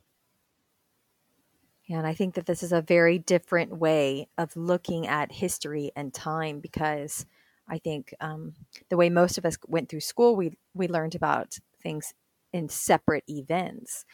And 1.90 2.06
I 2.06 2.14
think 2.14 2.34
that 2.34 2.46
this 2.46 2.62
is 2.62 2.72
a 2.72 2.82
very 2.82 3.18
different 3.18 3.78
way 3.78 4.28
of 4.36 4.56
looking 4.56 5.06
at 5.06 5.32
history 5.32 5.90
and 5.96 6.12
time 6.12 6.60
because 6.60 7.24
I 7.68 7.78
think 7.78 8.14
um, 8.20 8.54
the 8.90 8.96
way 8.96 9.08
most 9.08 9.38
of 9.38 9.44
us 9.44 9.56
went 9.66 9.88
through 9.88 10.00
school, 10.00 10.36
we 10.36 10.52
we 10.74 10.88
learned 10.88 11.14
about 11.14 11.58
things 11.82 12.14
in 12.52 12.68
separate 12.68 13.24
events. 13.28 14.04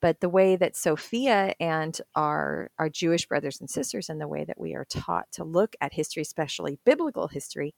But 0.00 0.20
the 0.20 0.28
way 0.28 0.56
that 0.56 0.76
Sofia 0.76 1.54
and 1.60 1.98
our 2.14 2.70
our 2.78 2.88
Jewish 2.88 3.26
brothers 3.26 3.60
and 3.60 3.68
sisters, 3.68 4.08
and 4.08 4.20
the 4.20 4.28
way 4.28 4.44
that 4.44 4.60
we 4.60 4.74
are 4.74 4.86
taught 4.86 5.30
to 5.32 5.44
look 5.44 5.76
at 5.80 5.92
history, 5.92 6.22
especially 6.22 6.78
biblical 6.84 7.28
history, 7.28 7.74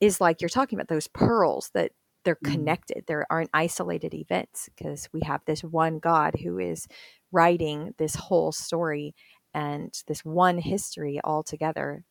is 0.00 0.20
like 0.20 0.40
you're 0.40 0.48
talking 0.48 0.78
about 0.78 0.88
those 0.88 1.08
pearls 1.08 1.70
that 1.74 1.92
they're 2.24 2.36
mm-hmm. 2.36 2.52
connected. 2.52 3.04
There 3.06 3.26
aren't 3.30 3.50
isolated 3.52 4.14
events 4.14 4.68
because 4.74 5.08
we 5.12 5.20
have 5.24 5.42
this 5.44 5.62
one 5.62 5.98
God 5.98 6.34
who 6.42 6.58
is 6.58 6.86
writing 7.30 7.94
this 7.98 8.14
whole 8.14 8.52
story 8.52 9.14
and 9.52 9.92
this 10.08 10.24
one 10.24 10.58
history 10.58 11.20
all 11.22 11.42
together 11.42 12.04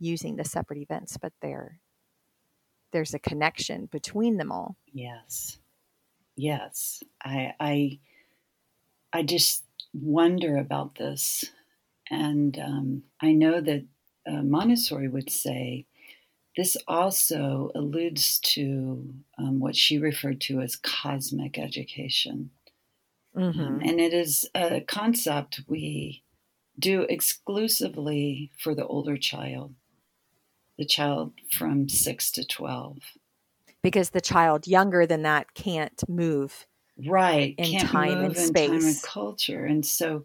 using 0.00 0.36
the 0.36 0.44
separate 0.44 0.80
events, 0.80 1.16
but 1.16 1.32
there 1.42 1.80
there's 2.92 3.12
a 3.12 3.18
connection 3.18 3.86
between 3.86 4.38
them 4.38 4.50
all. 4.50 4.76
Yes. 4.92 5.58
Yes. 6.36 7.02
I 7.22 7.52
I 7.60 7.98
I 9.12 9.22
just 9.22 9.64
wonder 9.92 10.56
about 10.56 10.96
this. 10.96 11.44
And 12.10 12.58
um, 12.58 13.02
I 13.20 13.32
know 13.32 13.60
that 13.60 13.84
uh, 14.26 14.42
Montessori 14.42 15.08
would 15.08 15.30
say 15.30 15.86
this 16.56 16.76
also 16.86 17.70
alludes 17.74 18.38
to 18.40 19.14
um, 19.38 19.60
what 19.60 19.76
she 19.76 19.98
referred 19.98 20.40
to 20.42 20.60
as 20.60 20.76
cosmic 20.76 21.58
education. 21.58 22.50
Mm-hmm. 23.36 23.60
Um, 23.60 23.80
and 23.84 24.00
it 24.00 24.12
is 24.12 24.48
a 24.54 24.80
concept 24.80 25.60
we 25.68 26.24
do 26.78 27.02
exclusively 27.02 28.50
for 28.58 28.74
the 28.74 28.86
older 28.86 29.16
child, 29.16 29.74
the 30.76 30.84
child 30.84 31.32
from 31.50 31.88
six 31.88 32.30
to 32.32 32.44
12. 32.44 32.98
Because 33.82 34.10
the 34.10 34.20
child 34.20 34.66
younger 34.66 35.06
than 35.06 35.22
that 35.22 35.54
can't 35.54 36.02
move 36.08 36.66
right 37.06 37.54
in 37.58 37.72
Can't 37.72 37.88
time 37.88 38.24
and 38.24 38.36
space 38.36 38.70
time 38.70 38.84
and 38.84 39.02
culture 39.02 39.64
and 39.64 39.86
so 39.86 40.24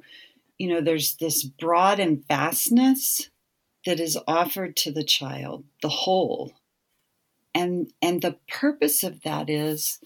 you 0.58 0.68
know 0.70 0.82
there's 0.82 1.16
this 1.18 1.44
broad 1.44 2.00
and 2.00 2.28
vastness 2.28 3.30
that 3.86 4.00
is 4.00 4.18
offered 4.28 4.76
to 4.78 4.92
the 4.92 5.04
child 5.04 5.66
the 5.82 5.90
whole. 5.90 6.54
And 7.54 7.92
and 8.02 8.22
the 8.22 8.38
purpose 8.48 9.04
of 9.04 9.22
that 9.22 9.50
is 9.50 10.00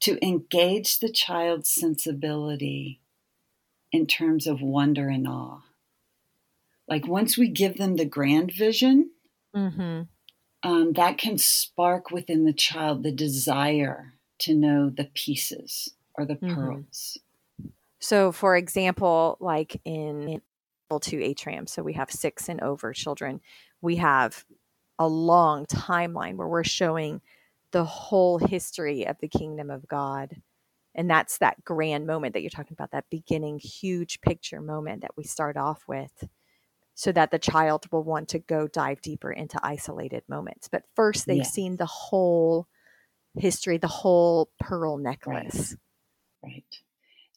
to 0.00 0.24
engage 0.24 0.98
the 0.98 1.10
child's 1.10 1.68
sensibility 1.68 3.00
in 3.90 4.06
terms 4.06 4.46
of 4.46 4.62
wonder 4.62 5.08
and 5.08 5.26
awe. 5.26 5.62
Like 6.88 7.06
once 7.06 7.38
we 7.38 7.48
give 7.48 7.76
them 7.76 7.96
the 7.96 8.04
grand 8.04 8.52
vision 8.52 9.10
mm-hmm. 9.54 10.02
um, 10.62 10.92
that 10.92 11.18
can 11.18 11.38
spark 11.38 12.10
within 12.10 12.44
the 12.44 12.52
child 12.52 13.02
the 13.02 13.12
desire 13.12 14.12
to 14.40 14.54
know 14.54 14.90
the 14.90 15.08
pieces 15.14 15.94
or 16.14 16.24
the 16.26 16.34
mm-hmm. 16.34 16.54
pearls. 16.54 17.18
So, 18.00 18.32
for 18.32 18.56
example, 18.56 19.36
like 19.40 19.80
in 19.84 20.40
level 20.90 21.00
two 21.00 21.20
atrium, 21.20 21.66
so 21.66 21.82
we 21.82 21.92
have 21.94 22.10
six 22.10 22.48
and 22.48 22.60
over 22.60 22.92
children, 22.92 23.40
we 23.80 23.96
have 23.96 24.44
a 24.98 25.08
long 25.08 25.66
timeline 25.66 26.36
where 26.36 26.48
we're 26.48 26.64
showing 26.64 27.20
the 27.70 27.84
whole 27.84 28.38
history 28.38 29.06
of 29.06 29.16
the 29.20 29.28
kingdom 29.28 29.70
of 29.70 29.88
God. 29.88 30.36
And 30.94 31.08
that's 31.08 31.38
that 31.38 31.64
grand 31.64 32.06
moment 32.06 32.34
that 32.34 32.42
you're 32.42 32.50
talking 32.50 32.74
about, 32.74 32.90
that 32.90 33.08
beginning 33.10 33.58
huge 33.58 34.20
picture 34.20 34.60
moment 34.60 35.00
that 35.00 35.16
we 35.16 35.24
start 35.24 35.56
off 35.56 35.84
with, 35.88 36.28
so 36.94 37.12
that 37.12 37.30
the 37.30 37.38
child 37.38 37.86
will 37.90 38.04
want 38.04 38.28
to 38.28 38.38
go 38.38 38.68
dive 38.68 39.00
deeper 39.00 39.32
into 39.32 39.58
isolated 39.62 40.22
moments. 40.28 40.68
But 40.68 40.82
first, 40.94 41.26
they've 41.26 41.38
yes. 41.38 41.52
seen 41.52 41.78
the 41.78 41.86
whole 41.86 42.68
history, 43.38 43.78
the 43.78 43.88
whole 43.88 44.50
pearl 44.60 44.98
necklace. 44.98 45.70
Right. 45.70 45.78
Right. 46.42 46.64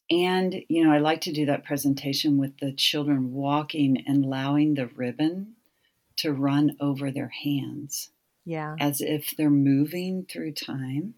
And, 0.09 0.61
you 0.69 0.83
know, 0.83 0.91
I 0.91 0.99
like 0.99 1.21
to 1.21 1.33
do 1.33 1.47
that 1.47 1.65
presentation 1.65 2.37
with 2.37 2.57
the 2.59 2.71
children 2.71 3.33
walking 3.33 4.03
and 4.05 4.23
allowing 4.23 4.75
the 4.75 4.87
ribbon 4.87 5.55
to 6.17 6.31
run 6.31 6.77
over 6.79 7.11
their 7.11 7.31
hands. 7.43 8.11
Yeah. 8.45 8.75
As 8.79 9.01
if 9.01 9.33
they're 9.35 9.49
moving 9.49 10.25
through 10.25 10.53
time. 10.53 11.15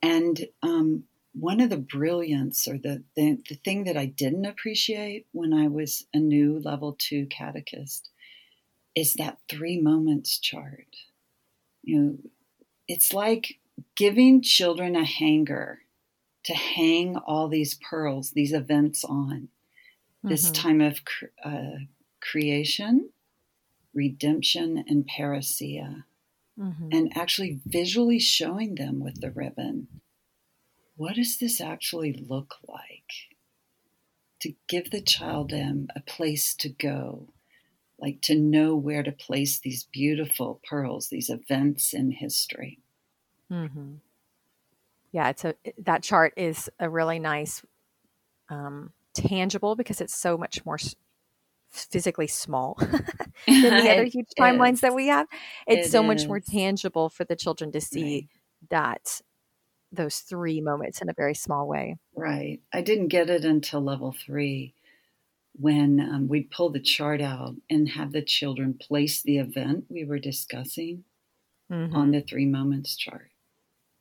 And 0.00 0.46
um, 0.62 1.04
one 1.32 1.60
of 1.60 1.70
the 1.70 1.76
brilliance 1.76 2.68
or 2.68 2.78
the, 2.78 3.02
the, 3.16 3.38
the 3.48 3.56
thing 3.56 3.84
that 3.84 3.96
I 3.96 4.06
didn't 4.06 4.46
appreciate 4.46 5.26
when 5.32 5.52
I 5.52 5.66
was 5.66 6.06
a 6.14 6.18
new 6.18 6.60
level 6.60 6.96
two 6.96 7.26
catechist 7.26 8.10
is 8.94 9.14
that 9.14 9.38
three 9.48 9.80
moments 9.80 10.38
chart. 10.38 10.96
You 11.82 12.00
know, 12.00 12.18
it's 12.86 13.12
like 13.12 13.58
giving 13.96 14.40
children 14.40 14.94
a 14.94 15.04
hanger 15.04 15.80
to 16.46 16.54
hang 16.54 17.16
all 17.16 17.48
these 17.48 17.74
pearls, 17.74 18.30
these 18.30 18.52
events 18.52 19.04
on. 19.04 19.48
Mm-hmm. 20.24 20.28
This 20.28 20.50
time 20.52 20.80
of 20.80 21.00
uh, 21.44 21.78
creation, 22.20 23.10
redemption, 23.92 24.84
and 24.88 25.08
parousia. 25.08 26.04
Mm-hmm. 26.58 26.88
And 26.92 27.16
actually 27.16 27.60
visually 27.66 28.18
showing 28.18 28.76
them 28.76 29.00
with 29.00 29.20
the 29.20 29.30
ribbon 29.30 29.88
what 30.96 31.16
does 31.16 31.36
this 31.36 31.60
actually 31.60 32.24
look 32.26 32.54
like? 32.66 33.12
To 34.40 34.54
give 34.66 34.90
the 34.90 35.02
child 35.02 35.52
um, 35.52 35.88
a 35.94 36.00
place 36.00 36.54
to 36.54 36.70
go, 36.70 37.28
like 37.98 38.22
to 38.22 38.34
know 38.34 38.76
where 38.76 39.02
to 39.02 39.12
place 39.12 39.58
these 39.58 39.84
beautiful 39.84 40.60
pearls, 40.66 41.08
these 41.08 41.28
events 41.28 41.92
in 41.92 42.12
history. 42.12 42.78
Mm-hmm 43.52 43.96
yeah, 45.16 45.30
it's 45.30 45.46
a 45.46 45.54
that 45.78 46.02
chart 46.02 46.34
is 46.36 46.68
a 46.78 46.90
really 46.90 47.18
nice 47.18 47.64
um, 48.50 48.92
tangible 49.14 49.74
because 49.74 50.02
it's 50.02 50.14
so 50.14 50.36
much 50.36 50.62
more 50.66 50.76
physically 51.70 52.26
small 52.26 52.76
than 52.80 53.02
the 53.46 53.90
other 53.90 54.04
huge 54.04 54.28
timelines 54.38 54.74
is. 54.74 54.80
that 54.82 54.94
we 54.94 55.06
have. 55.06 55.26
It's 55.66 55.88
it 55.88 55.90
so 55.90 56.02
is. 56.02 56.06
much 56.06 56.28
more 56.28 56.38
tangible 56.38 57.08
for 57.08 57.24
the 57.24 57.34
children 57.34 57.72
to 57.72 57.80
see 57.80 58.14
right. 58.14 58.68
that 58.68 59.22
those 59.90 60.18
three 60.18 60.60
moments 60.60 61.00
in 61.00 61.08
a 61.08 61.14
very 61.14 61.34
small 61.34 61.66
way. 61.66 61.96
Right. 62.14 62.60
I 62.74 62.82
didn't 62.82 63.08
get 63.08 63.30
it 63.30 63.46
until 63.46 63.80
level 63.80 64.14
three 64.26 64.74
when 65.54 65.98
um, 65.98 66.28
we'd 66.28 66.50
pull 66.50 66.68
the 66.68 66.78
chart 66.78 67.22
out 67.22 67.54
and 67.70 67.88
have 67.88 68.12
the 68.12 68.20
children 68.20 68.74
place 68.78 69.22
the 69.22 69.38
event 69.38 69.86
we 69.88 70.04
were 70.04 70.18
discussing 70.18 71.04
mm-hmm. 71.72 71.96
on 71.96 72.10
the 72.10 72.20
three 72.20 72.44
moments 72.44 72.94
chart. 72.96 73.30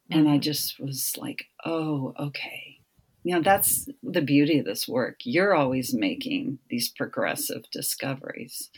And 0.10 0.30
I 0.30 0.38
just 0.38 0.80
was 0.80 1.16
like, 1.18 1.46
oh, 1.66 2.14
okay. 2.20 2.80
You 3.24 3.36
know, 3.36 3.42
that's 3.42 3.90
the 4.04 4.22
beauty 4.22 4.60
of 4.60 4.66
this 4.66 4.88
work. 4.88 5.22
You're 5.24 5.56
always 5.56 5.94
making 5.94 6.60
these 6.70 6.90
progressive 6.90 7.64
discoveries 7.72 8.70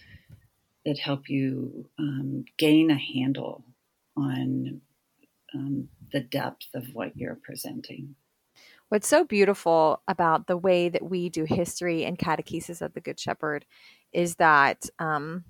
that 0.86 1.00
help 1.00 1.30
you 1.30 1.90
um, 2.00 2.46
gain 2.58 2.90
a 2.90 2.98
handle 2.98 3.66
on 4.16 4.80
um, 5.54 5.90
the 6.14 6.22
depth 6.22 6.68
of 6.74 6.94
what 6.94 7.18
you're 7.18 7.40
presenting. 7.44 8.16
What's 8.88 9.08
so 9.08 9.26
beautiful 9.26 10.02
about 10.08 10.48
the 10.48 10.56
way 10.56 10.88
that 10.88 11.04
we 11.04 11.28
do 11.28 11.44
history 11.44 12.06
and 12.06 12.18
catechesis 12.18 12.82
of 12.82 12.94
the 12.94 13.02
Good 13.02 13.20
Shepherd 13.20 13.66
is 14.14 14.36
that, 14.36 14.86
um, 14.98 15.44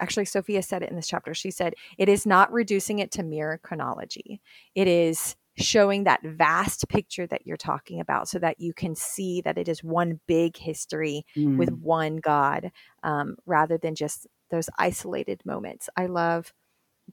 actually, 0.00 0.24
Sofia 0.24 0.62
said 0.62 0.82
it 0.82 0.90
in 0.90 0.96
this 0.96 1.08
chapter. 1.08 1.34
She 1.34 1.50
said, 1.50 1.74
it 1.96 2.08
is 2.08 2.26
not 2.26 2.52
reducing 2.52 2.98
it 2.98 3.10
to 3.12 3.22
mere 3.22 3.58
chronology, 3.62 4.40
it 4.74 4.88
is 4.88 5.36
showing 5.56 6.04
that 6.04 6.22
vast 6.22 6.88
picture 6.88 7.26
that 7.26 7.46
you're 7.46 7.56
talking 7.56 8.00
about 8.00 8.28
so 8.28 8.38
that 8.38 8.60
you 8.60 8.72
can 8.72 8.94
see 8.94 9.40
that 9.40 9.58
it 9.58 9.68
is 9.68 9.82
one 9.82 10.20
big 10.28 10.56
history 10.56 11.26
mm. 11.36 11.56
with 11.56 11.70
one 11.70 12.16
God 12.18 12.70
um, 13.02 13.36
rather 13.44 13.76
than 13.76 13.96
just 13.96 14.26
those 14.50 14.70
isolated 14.78 15.42
moments. 15.44 15.88
I 15.96 16.06
love 16.06 16.52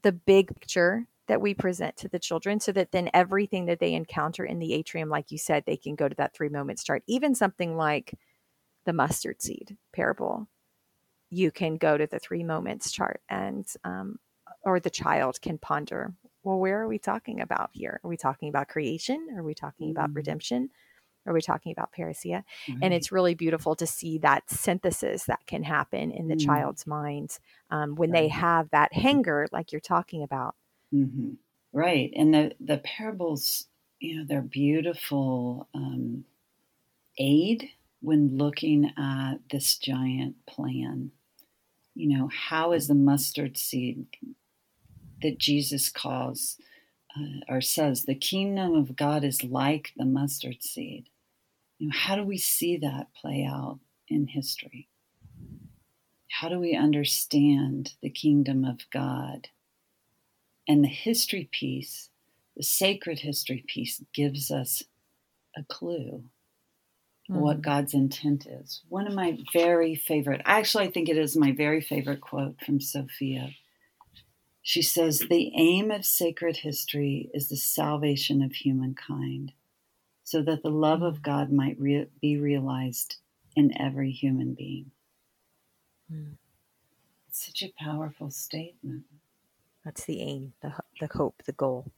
the 0.04 0.12
big 0.12 0.54
picture 0.60 1.08
that 1.28 1.42
we 1.42 1.54
present 1.54 1.98
to 1.98 2.08
the 2.08 2.20
children 2.20 2.60
so 2.60 2.72
that 2.72 2.92
then 2.92 3.10
everything 3.14 3.66
that 3.66 3.80
they 3.80 3.94
encounter 3.94 4.46
in 4.46 4.60
the 4.60 4.74
atrium, 4.74 5.10
like 5.10 5.32
you 5.32 5.38
said, 5.38 5.64
they 5.66 5.78
can 5.78 5.96
go 5.96 6.08
to 6.08 6.16
that 6.16 6.36
three 6.36 6.50
moments 6.50 6.84
chart. 6.84 7.04
Even 7.08 7.34
something 7.34 7.76
like 7.76 8.14
the 8.86 8.94
mustard 8.94 9.42
seed 9.42 9.76
parable, 9.94 10.48
you 11.30 11.52
can 11.52 11.78
go 11.78 11.98
to 11.98 12.08
the 12.08 12.20
three 12.20 12.44
moments 12.44 12.92
chart 12.92 13.22
and, 13.30 13.68
um, 13.84 14.20
or 14.64 14.80
the 14.80 14.90
child 14.90 15.42
can 15.42 15.58
ponder, 15.58 16.14
well, 16.44 16.60
where 16.60 16.82
are 16.82 16.88
we 16.88 17.00
talking 17.00 17.42
about 17.42 17.70
here? 17.74 18.00
Are 18.04 18.10
we 18.10 18.18
talking 18.18 18.50
about 18.50 18.68
creation? 18.68 19.28
Are 19.36 19.44
we 19.44 19.54
talking 19.54 19.88
mm-hmm. 19.88 19.98
about 19.98 20.14
redemption? 20.14 20.70
Are 21.28 21.34
we 21.34 21.42
talking 21.42 21.72
about 21.72 21.92
parousia? 21.92 22.44
Mm-hmm. 22.68 22.80
And 22.84 22.94
it's 22.94 23.12
really 23.12 23.34
beautiful 23.34 23.76
to 23.78 23.88
see 23.88 24.20
that 24.20 24.50
synthesis 24.50 25.26
that 25.26 25.46
can 25.48 25.64
happen 25.64 26.12
in 26.12 26.28
the 26.28 26.36
mm-hmm. 26.36 26.46
child's 26.46 26.86
mind 26.86 27.38
um, 27.72 27.96
when 27.96 28.12
right. 28.12 28.22
they 28.22 28.28
have 28.28 28.70
that 28.70 28.94
hanger, 28.94 29.48
like 29.52 29.72
you're 29.72 29.82
talking 29.82 30.22
about 30.22 30.56
Mm-hmm. 30.94 31.32
Right, 31.74 32.12
and 32.16 32.34
the 32.34 32.52
the 32.60 32.78
parables, 32.78 33.68
you 34.00 34.18
know, 34.18 34.26
they're 34.26 34.42
beautiful 34.42 35.68
um, 35.74 36.24
aid 37.18 37.70
when 38.06 38.38
looking 38.38 38.92
at 38.98 39.38
this 39.50 39.78
giant 39.78 40.36
plan. 40.46 41.12
You 41.96 42.16
know, 42.16 42.30
how 42.32 42.72
is 42.72 42.88
the 42.88 42.94
mustard 42.94 43.58
seed 43.58 44.06
that 45.24 45.40
Jesus 45.40 45.90
calls 45.90 46.58
uh, 47.18 47.40
or 47.50 47.62
says 47.62 48.04
the 48.04 48.14
kingdom 48.14 48.76
of 48.76 48.96
God 48.96 49.24
is 49.24 49.44
like 49.44 49.92
the 49.98 50.06
mustard 50.06 50.62
seed? 50.62 51.10
You 51.80 51.88
know, 51.88 51.94
how 51.98 52.16
do 52.16 52.24
we 52.24 52.38
see 52.38 52.78
that 52.78 53.08
play 53.20 53.44
out 53.50 53.80
in 54.08 54.28
history? 54.28 54.88
How 56.30 56.50
do 56.50 56.60
we 56.60 56.76
understand 56.76 57.94
the 58.04 58.10
kingdom 58.12 58.66
of 58.66 58.82
God? 58.94 59.48
And 60.68 60.84
the 60.84 60.90
history 60.90 61.50
piece, 61.52 62.10
the 62.56 62.64
sacred 62.64 63.20
history 63.20 63.64
piece, 63.68 64.04
gives 64.14 64.52
us 64.52 64.84
a 65.58 65.64
clue 65.64 66.26
mm. 67.30 67.36
what 67.36 67.62
God's 67.62 67.94
intent 67.94 68.46
is. 68.46 68.82
One 68.90 69.08
of 69.08 69.14
my 69.14 69.38
very 69.54 69.96
favorite, 69.96 70.42
actually, 70.46 70.86
I 70.86 70.92
think 70.92 71.10
it 71.10 71.18
is 71.18 71.36
my 71.36 71.52
very 71.52 71.82
favorite 71.82 72.22
quote 72.22 72.60
from 72.62 72.80
Sofia. 72.80 73.52
She 74.62 74.82
says, 74.82 75.20
The 75.30 75.52
aim 75.56 75.92
of 75.92 76.06
sacred 76.06 76.58
history 76.58 77.30
is 77.34 77.50
the 77.50 77.58
salvation 77.58 78.42
of 78.42 78.54
humankind, 78.54 79.54
so 80.24 80.42
that 80.42 80.64
the 80.64 80.70
love 80.70 81.02
of 81.02 81.22
God 81.22 81.52
might 81.52 81.80
re- 81.80 82.08
be 82.22 82.38
realized 82.38 83.18
in 83.56 83.80
every 83.80 84.12
human 84.12 84.54
being. 84.54 84.92
Mm. 86.12 86.38
It's 87.28 87.46
such 87.46 87.62
a 87.62 87.74
powerful 87.84 88.32
statement. 88.32 89.04
That's 89.84 90.06
the 90.06 90.22
aim, 90.22 90.54
the, 90.62 90.74
the 91.00 91.10
hope, 91.14 91.44
the 91.46 91.52
goal. 91.52 91.92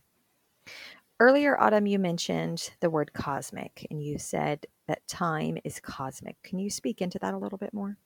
Earlier, 1.19 1.60
Autumn, 1.60 1.88
you 1.88 1.97
mentioned 1.97 2.69
the 2.80 2.91
word 2.91 3.12
cosmic, 3.12 3.88
and 3.89 4.03
you 4.03 4.19
said 4.19 4.67
that 4.88 5.08
time 5.08 5.58
is 5.63 5.80
cosmic. 5.80 6.36
Can 6.43 6.60
you 6.60 6.69
speak 6.69 7.01
into 7.01 7.17
that 7.19 7.34
a 7.34 7.38
little 7.38 7.58
bit 7.58 7.73
more? 7.73 7.97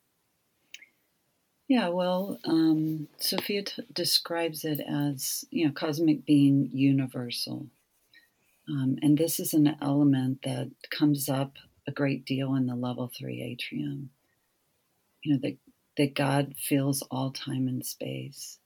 Yeah, 1.68 1.90
well, 1.90 2.40
um, 2.46 3.10
Sofia 3.18 3.64
t- 3.64 3.84
describes 3.94 4.64
it 4.64 4.80
as, 4.80 5.44
you 5.52 5.66
know, 5.66 5.74
cosmic 5.74 6.26
being 6.26 6.70
universal. 6.74 7.68
Um, 8.70 8.98
and 9.02 9.18
this 9.18 9.42
is 9.42 9.54
an 9.54 9.76
element 9.82 10.40
that 10.44 10.72
comes 10.90 11.28
up 11.28 11.58
a 11.88 11.92
great 11.92 12.26
deal 12.26 12.56
in 12.56 12.68
the 12.68 12.76
level 12.76 13.12
three 13.14 13.42
atrium. 13.42 14.12
You 15.24 15.34
know, 15.34 15.40
that, 15.44 15.58
that 15.98 16.16
God 16.16 16.56
fills 16.58 17.02
all 17.12 17.32
time 17.32 17.68
and 17.68 17.86
space. 17.86 18.58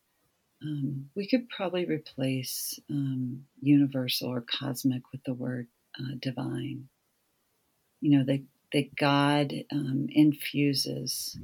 Um, 0.62 1.10
we 1.16 1.28
could 1.28 1.50
probably 1.50 1.86
replace 1.86 2.80
um, 2.90 3.44
universal 3.62 4.30
or 4.30 4.42
cosmic 4.42 5.04
with 5.12 5.24
the 5.24 5.34
word 5.34 5.68
uh, 6.00 6.16
divine. 6.20 6.88
You 8.02 8.18
know, 8.20 8.26
that, 8.26 8.44
that 8.74 8.96
God 8.96 9.54
um, 9.72 10.08
infuses 10.10 11.38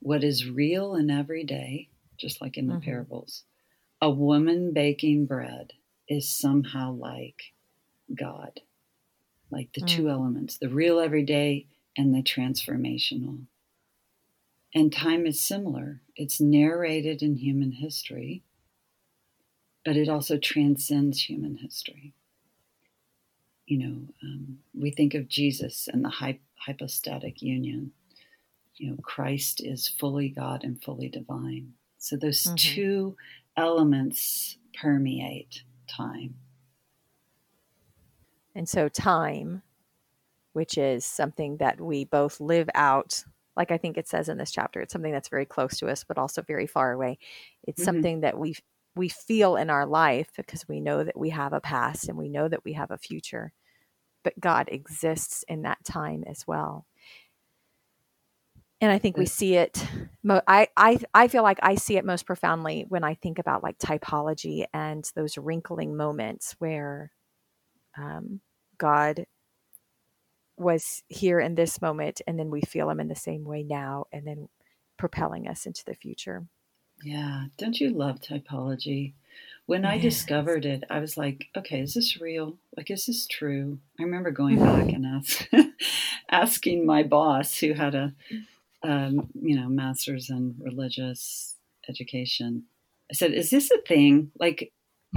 what 0.00 0.24
is 0.24 0.48
real 0.48 0.94
and 0.94 1.10
everyday, 1.10 1.88
just 2.18 2.40
like 2.40 2.56
in 2.56 2.66
the 2.66 2.74
mm-hmm. 2.74 2.84
parables. 2.84 3.44
A 4.00 4.10
woman 4.10 4.72
baking 4.72 5.26
bread 5.26 5.72
is 6.08 6.28
somehow 6.28 6.92
like 6.92 7.42
God, 8.14 8.60
like 9.50 9.70
the 9.74 9.80
mm. 9.80 9.88
two 9.88 10.08
elements, 10.08 10.58
the 10.58 10.68
real 10.68 11.00
everyday 11.00 11.66
and 11.96 12.14
the 12.14 12.22
transformational. 12.22 13.46
And 14.76 14.92
time 14.92 15.26
is 15.26 15.40
similar. 15.40 16.02
It's 16.14 16.40
narrated 16.40 17.20
in 17.20 17.34
human 17.34 17.72
history 17.72 18.44
but 19.86 19.96
it 19.96 20.08
also 20.08 20.36
transcends 20.36 21.22
human 21.22 21.56
history. 21.56 22.12
You 23.66 23.78
know, 23.78 23.96
um, 24.24 24.58
we 24.74 24.90
think 24.90 25.14
of 25.14 25.28
Jesus 25.28 25.88
and 25.90 26.04
the 26.04 26.36
hypostatic 26.56 27.40
union. 27.40 27.92
You 28.74 28.90
know, 28.90 28.96
Christ 29.02 29.62
is 29.64 29.86
fully 29.86 30.28
God 30.28 30.64
and 30.64 30.82
fully 30.82 31.08
divine. 31.08 31.72
So 31.98 32.16
those 32.16 32.42
mm-hmm. 32.42 32.56
two 32.56 33.16
elements 33.56 34.58
permeate 34.74 35.62
time. 35.88 36.34
And 38.56 38.68
so, 38.68 38.88
time, 38.88 39.62
which 40.52 40.78
is 40.78 41.04
something 41.04 41.58
that 41.58 41.80
we 41.80 42.04
both 42.04 42.40
live 42.40 42.68
out, 42.74 43.22
like 43.56 43.70
I 43.70 43.78
think 43.78 43.96
it 43.96 44.08
says 44.08 44.28
in 44.28 44.38
this 44.38 44.50
chapter, 44.50 44.80
it's 44.80 44.92
something 44.92 45.12
that's 45.12 45.28
very 45.28 45.46
close 45.46 45.78
to 45.78 45.88
us, 45.88 46.04
but 46.04 46.18
also 46.18 46.42
very 46.42 46.66
far 46.66 46.92
away. 46.92 47.18
It's 47.64 47.80
mm-hmm. 47.80 47.84
something 47.84 48.20
that 48.20 48.38
we 48.38 48.56
we 48.94 49.08
feel 49.08 49.56
in 49.56 49.68
our 49.70 49.86
life 49.86 50.30
because 50.36 50.66
we 50.66 50.80
know 50.80 51.04
that 51.04 51.18
we 51.18 51.30
have 51.30 51.52
a 51.52 51.60
past 51.60 52.08
and 52.08 52.16
we 52.16 52.28
know 52.28 52.48
that 52.48 52.64
we 52.64 52.72
have 52.72 52.90
a 52.90 52.98
future. 52.98 53.52
But 54.24 54.40
God 54.40 54.68
exists 54.72 55.44
in 55.48 55.62
that 55.62 55.84
time 55.84 56.24
as 56.26 56.46
well. 56.46 56.86
And 58.80 58.90
I 58.90 58.98
think 58.98 59.16
we 59.16 59.26
see 59.26 59.54
it. 59.54 59.86
I, 60.28 60.68
I, 60.76 60.98
I 61.14 61.28
feel 61.28 61.42
like 61.42 61.58
I 61.62 61.76
see 61.76 61.96
it 61.96 62.04
most 62.04 62.26
profoundly 62.26 62.84
when 62.88 63.04
I 63.04 63.14
think 63.14 63.38
about 63.38 63.62
like 63.62 63.78
typology 63.78 64.66
and 64.74 65.10
those 65.14 65.38
wrinkling 65.38 65.96
moments 65.96 66.56
where 66.58 67.10
um, 67.96 68.40
God 68.76 69.26
was 70.56 71.02
here 71.08 71.40
in 71.40 71.54
this 71.54 71.80
moment, 71.80 72.20
and 72.26 72.38
then 72.38 72.50
we 72.50 72.60
feel 72.62 72.90
Him 72.90 73.00
in 73.00 73.08
the 73.08 73.16
same 73.16 73.44
way 73.44 73.62
now, 73.62 74.06
and 74.12 74.26
then 74.26 74.48
propelling 74.96 75.48
us 75.48 75.66
into 75.66 75.84
the 75.84 75.94
future. 75.94 76.46
Yeah. 77.02 77.44
Don't 77.58 77.78
you 77.80 77.90
love 77.90 78.20
typology? 78.20 79.14
When 79.66 79.84
I 79.84 79.98
discovered 79.98 80.64
it, 80.64 80.84
I 80.88 81.00
was 81.00 81.16
like, 81.16 81.48
okay, 81.56 81.80
is 81.80 81.94
this 81.94 82.20
real? 82.20 82.56
Like, 82.76 82.90
is 82.90 83.06
this 83.06 83.26
true? 83.26 83.78
I 83.98 84.04
remember 84.04 84.30
going 84.30 84.58
back 84.60 84.92
and 84.92 85.04
ask, 85.04 85.48
asking 86.30 86.86
my 86.86 87.02
boss, 87.02 87.58
who 87.58 87.74
had 87.74 87.94
a, 87.94 88.14
um, 88.82 89.28
you 89.34 89.56
know, 89.56 89.68
master's 89.68 90.30
in 90.30 90.54
religious 90.60 91.56
education. 91.88 92.64
I 93.10 93.14
said, 93.14 93.32
is 93.32 93.50
this 93.50 93.70
a 93.70 93.80
thing? 93.82 94.30
Like, 94.38 94.72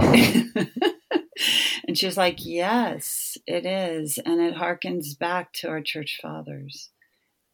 and 1.90 1.98
she 1.98 2.06
was 2.06 2.16
like, 2.16 2.36
yes, 2.38 3.36
it 3.48 3.66
is. 3.66 4.16
And 4.18 4.40
it 4.40 4.54
harkens 4.54 5.18
back 5.18 5.52
to 5.54 5.68
our 5.68 5.80
church 5.80 6.20
fathers. 6.22 6.90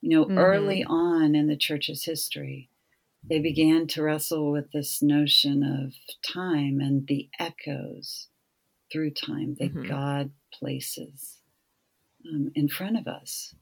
You 0.03 0.11
know, 0.11 0.25
mm-hmm. 0.27 0.37
early 0.37 0.85
on 0.85 1.35
in 1.35 1.47
the 1.47 1.57
church's 1.57 2.05
history, 2.05 2.69
they 3.27 3.39
began 3.39 3.87
to 3.87 4.03
wrestle 4.03 4.53
with 4.53 4.73
this 4.73 5.01
notion 5.01 5.63
of 5.63 5.95
time 6.23 6.81
and 6.83 7.07
the 7.07 7.31
echoes 7.39 8.29
through 8.93 9.13
time 9.13 9.57
that 9.59 9.73
mm-hmm. 9.73 9.89
God 9.89 10.33
places 10.53 11.39
um, 12.31 12.53
in 12.55 12.69
front 12.69 12.99
of 12.99 13.07
us. 13.07 13.55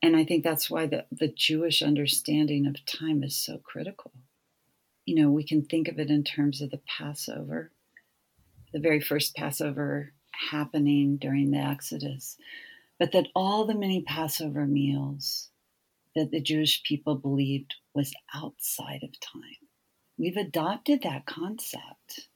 And 0.00 0.16
I 0.16 0.24
think 0.24 0.44
that's 0.44 0.70
why 0.70 0.86
the, 0.86 1.04
the 1.12 1.28
Jewish 1.28 1.82
understanding 1.82 2.66
of 2.66 2.86
time 2.86 3.22
is 3.22 3.36
so 3.36 3.58
critical. 3.58 4.12
You 5.04 5.22
know, 5.22 5.30
we 5.30 5.44
can 5.44 5.62
think 5.62 5.88
of 5.88 5.98
it 5.98 6.08
in 6.08 6.24
terms 6.24 6.62
of 6.62 6.70
the 6.70 6.80
Passover, 6.88 7.70
the 8.76 8.82
very 8.82 9.00
first 9.00 9.34
Passover 9.34 10.12
happening 10.50 11.16
during 11.16 11.50
the 11.50 11.56
Exodus, 11.56 12.36
but 12.98 13.10
that 13.12 13.28
all 13.34 13.64
the 13.64 13.74
many 13.74 14.02
Passover 14.02 14.66
meals 14.66 15.48
that 16.14 16.30
the 16.30 16.42
Jewish 16.42 16.82
people 16.82 17.14
believed 17.14 17.74
was 17.94 18.12
outside 18.34 19.00
of 19.02 19.18
time. 19.18 19.56
we've 20.18 20.36
adopted 20.36 21.00
that 21.02 21.24
concept 21.24 22.28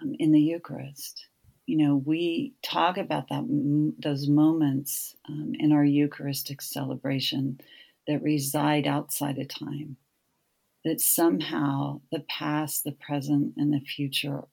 um, 0.00 0.14
in 0.20 0.30
the 0.30 0.40
Eucharist. 0.40 1.26
You 1.66 1.78
know, 1.78 1.96
we 1.96 2.54
talk 2.62 2.96
about 2.96 3.28
that 3.30 3.94
those 3.98 4.28
moments 4.28 5.16
um, 5.28 5.54
in 5.58 5.72
our 5.72 5.84
Eucharistic 5.84 6.62
celebration 6.62 7.58
that 8.06 8.22
reside 8.22 8.86
outside 8.86 9.38
of 9.38 9.48
time. 9.48 9.96
That 10.84 11.00
somehow 11.00 12.00
the 12.12 12.24
past, 12.28 12.84
the 12.84 12.92
present, 12.92 13.54
and 13.56 13.72
the 13.72 13.80
future 13.80 14.44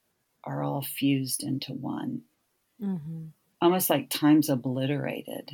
are 0.44 0.62
all 0.62 0.82
fused 0.82 1.42
into 1.42 1.72
one. 1.72 2.22
Mm-hmm. 2.82 3.26
Almost 3.60 3.90
like 3.90 4.10
time's 4.10 4.48
obliterated. 4.48 5.50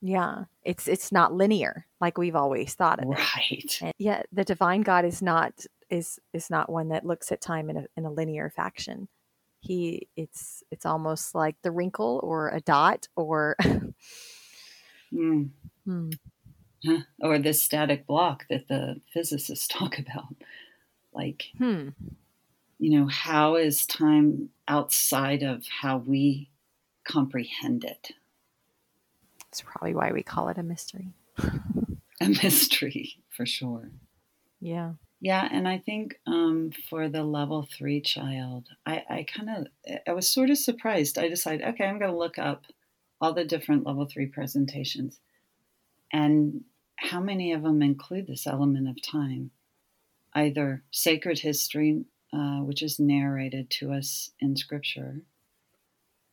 Yeah, 0.00 0.44
it's 0.62 0.86
it's 0.86 1.10
not 1.10 1.32
linear 1.32 1.86
like 1.98 2.18
we've 2.18 2.36
always 2.36 2.74
thought 2.74 2.98
of 3.02 3.08
right. 3.08 3.50
it. 3.50 3.80
Right. 3.80 3.94
Yeah, 3.96 4.22
the 4.30 4.44
divine 4.44 4.82
God 4.82 5.06
is 5.06 5.22
not 5.22 5.64
is 5.88 6.20
is 6.34 6.50
not 6.50 6.70
one 6.70 6.88
that 6.88 7.06
looks 7.06 7.32
at 7.32 7.40
time 7.40 7.70
in 7.70 7.78
a 7.78 7.86
in 7.96 8.04
a 8.04 8.12
linear 8.12 8.50
fashion. 8.50 9.08
He 9.60 10.08
it's 10.14 10.62
it's 10.70 10.84
almost 10.84 11.34
like 11.34 11.56
the 11.62 11.70
wrinkle 11.70 12.20
or 12.22 12.50
a 12.50 12.60
dot 12.60 13.08
or 13.16 13.56
mm. 15.12 15.48
hmm. 15.86 16.10
huh. 16.84 16.98
or 17.22 17.38
this 17.38 17.62
static 17.62 18.06
block 18.06 18.44
that 18.50 18.68
the 18.68 19.00
physicists 19.14 19.66
talk 19.68 19.98
about. 19.98 20.36
Like 21.14 21.44
hmm. 21.56 21.88
You 22.84 22.90
know, 22.90 23.06
how 23.06 23.56
is 23.56 23.86
time 23.86 24.50
outside 24.68 25.42
of 25.42 25.64
how 25.80 25.96
we 25.96 26.50
comprehend 27.08 27.82
it? 27.82 28.10
It's 29.48 29.62
probably 29.62 29.94
why 29.94 30.12
we 30.12 30.22
call 30.22 30.50
it 30.50 30.58
a 30.58 30.62
mystery. 30.62 31.14
a 32.20 32.28
mystery, 32.28 33.14
for 33.30 33.46
sure. 33.46 33.88
Yeah. 34.60 34.92
Yeah, 35.22 35.48
and 35.50 35.66
I 35.66 35.78
think 35.78 36.20
um, 36.26 36.72
for 36.90 37.08
the 37.08 37.24
level 37.24 37.66
three 37.74 38.02
child, 38.02 38.68
I, 38.84 39.02
I 39.08 39.26
kind 39.34 39.48
of 39.48 39.96
I 40.06 40.12
was 40.12 40.28
sort 40.28 40.50
of 40.50 40.58
surprised. 40.58 41.16
I 41.16 41.28
decided, 41.28 41.66
okay, 41.66 41.86
I'm 41.86 41.98
going 41.98 42.10
to 42.10 42.18
look 42.18 42.38
up 42.38 42.66
all 43.18 43.32
the 43.32 43.46
different 43.46 43.86
level 43.86 44.04
three 44.04 44.26
presentations, 44.26 45.20
and 46.12 46.64
how 46.96 47.20
many 47.20 47.54
of 47.54 47.62
them 47.62 47.80
include 47.80 48.26
this 48.26 48.46
element 48.46 48.90
of 48.90 49.00
time, 49.00 49.52
either 50.34 50.82
sacred 50.90 51.38
history, 51.38 52.04
uh, 52.34 52.62
which 52.62 52.82
is 52.82 52.98
narrated 52.98 53.70
to 53.70 53.92
us 53.92 54.30
in 54.40 54.56
Scripture, 54.56 55.20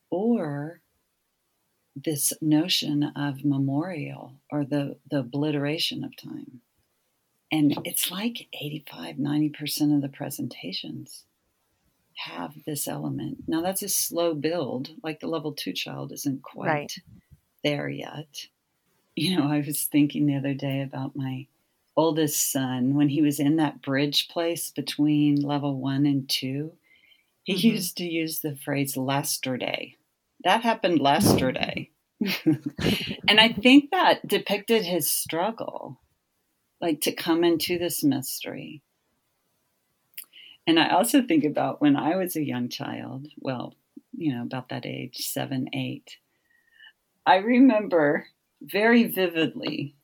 or 0.10 0.82
this 1.96 2.34
notion 2.42 3.04
of 3.16 3.44
memorial 3.46 4.34
or 4.50 4.66
the, 4.66 4.98
the 5.10 5.20
obliteration 5.20 6.04
of 6.04 6.16
time. 6.16 6.62
And 7.52 7.78
it's 7.84 8.10
like 8.10 8.48
85, 8.54 9.18
90% 9.18 9.96
of 9.96 10.02
the 10.02 10.10
presentations 10.10 11.26
have 12.16 12.54
this 12.66 12.88
element. 12.88 13.40
Now, 13.48 13.62
that's 13.62 13.84
a 13.84 13.90
slow 13.90 14.34
build, 14.34 14.92
like 15.04 15.20
the 15.20 15.28
level 15.28 15.52
two 15.52 15.74
child 15.74 16.12
isn't 16.14 16.44
quite 16.44 16.68
right. 16.68 16.96
there 17.64 17.90
yet. 17.90 18.48
You 19.16 19.38
know, 19.38 19.52
I 19.52 19.62
was 19.66 19.84
thinking 19.84 20.26
the 20.26 20.38
other 20.38 20.54
day 20.54 20.82
about 20.82 21.16
my 21.16 21.48
oldest 21.96 22.52
son 22.52 22.96
when 22.96 23.10
he 23.10 23.22
was 23.22 23.40
in 23.40 23.58
that 23.58 23.82
bridge 23.82 24.28
place 24.30 24.72
between 24.72 25.42
level 25.42 25.80
one 25.80 26.06
and 26.06 26.30
two. 26.30 26.74
He 27.44 27.56
mm-hmm. 27.56 27.68
used 27.68 27.98
to 27.98 28.06
use 28.06 28.40
the 28.40 28.56
phrase 28.56 28.96
yesterday 28.96 29.98
that 30.44 30.64
happened 30.64 31.00
yesterday. 31.02 31.90
and 32.46 33.40
I 33.40 33.50
think 33.54 33.92
that 33.92 34.28
depicted 34.28 34.86
his 34.86 35.10
struggle, 35.10 36.00
like 36.80 37.02
to 37.02 37.12
come 37.12 37.44
into 37.44 37.78
this 37.78 38.04
mystery. 38.04 38.82
And 40.68 40.80
I 40.80 40.90
also 40.90 41.24
think 41.24 41.44
about 41.44 41.82
when 41.82 41.96
I 41.96 42.16
was 42.16 42.36
a 42.36 42.44
young 42.44 42.70
child, 42.70 43.28
well, 43.38 43.74
you 44.16 44.34
know, 44.34 44.44
about 44.44 44.70
that 44.70 44.86
age, 44.86 45.18
seven, 45.18 45.70
eight. 45.74 46.18
I 47.26 47.38
remember 47.38 48.28
very 48.62 49.06
vividly 49.06 49.96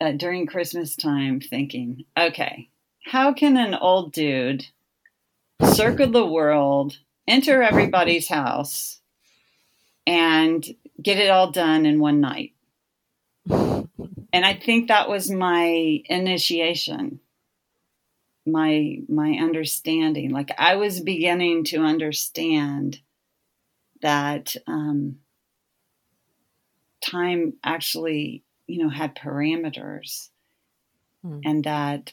uh, 0.00 0.12
during 0.12 0.46
Christmas 0.46 0.96
time 0.96 1.40
thinking, 1.40 2.04
okay, 2.18 2.68
how 3.04 3.32
can 3.32 3.56
an 3.56 3.74
old 3.74 4.12
dude 4.12 4.66
circle 5.64 6.10
the 6.10 6.26
world, 6.26 6.98
enter 7.26 7.62
everybody's 7.62 8.28
house, 8.28 9.00
and 10.06 10.64
get 11.00 11.18
it 11.18 11.30
all 11.30 11.50
done 11.50 11.86
in 11.86 12.00
one 12.00 12.20
night. 12.20 12.52
And 14.32 14.44
I 14.46 14.54
think 14.54 14.86
that 14.88 15.08
was 15.08 15.28
my 15.28 16.02
initiation, 16.04 17.18
my 18.46 18.98
my 19.08 19.32
understanding. 19.32 20.30
Like 20.30 20.52
I 20.56 20.76
was 20.76 21.00
beginning 21.00 21.64
to 21.64 21.78
understand 21.78 23.00
that 24.02 24.54
um, 24.68 25.16
time 27.04 27.54
actually, 27.64 28.44
you 28.70 28.82
know, 28.82 28.88
had 28.88 29.16
parameters, 29.16 30.28
hmm. 31.22 31.40
and 31.44 31.64
that 31.64 32.12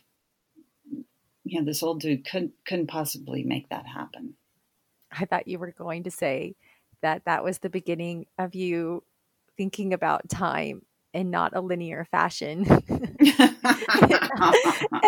you 1.43 1.59
know 1.59 1.65
this 1.65 1.83
old 1.83 2.01
dude 2.01 2.25
couldn't 2.25 2.53
couldn't 2.65 2.87
possibly 2.87 3.43
make 3.43 3.69
that 3.69 3.85
happen. 3.85 4.33
I 5.11 5.25
thought 5.25 5.47
you 5.47 5.59
were 5.59 5.71
going 5.71 6.03
to 6.03 6.11
say 6.11 6.55
that 7.01 7.25
that 7.25 7.43
was 7.43 7.59
the 7.59 7.69
beginning 7.69 8.25
of 8.37 8.55
you 8.55 9.03
thinking 9.55 9.93
about 9.93 10.29
time 10.29 10.81
in 11.13 11.29
not 11.29 11.55
a 11.55 11.61
linear 11.61 12.05
fashion. 12.05 12.65
and 12.67 12.79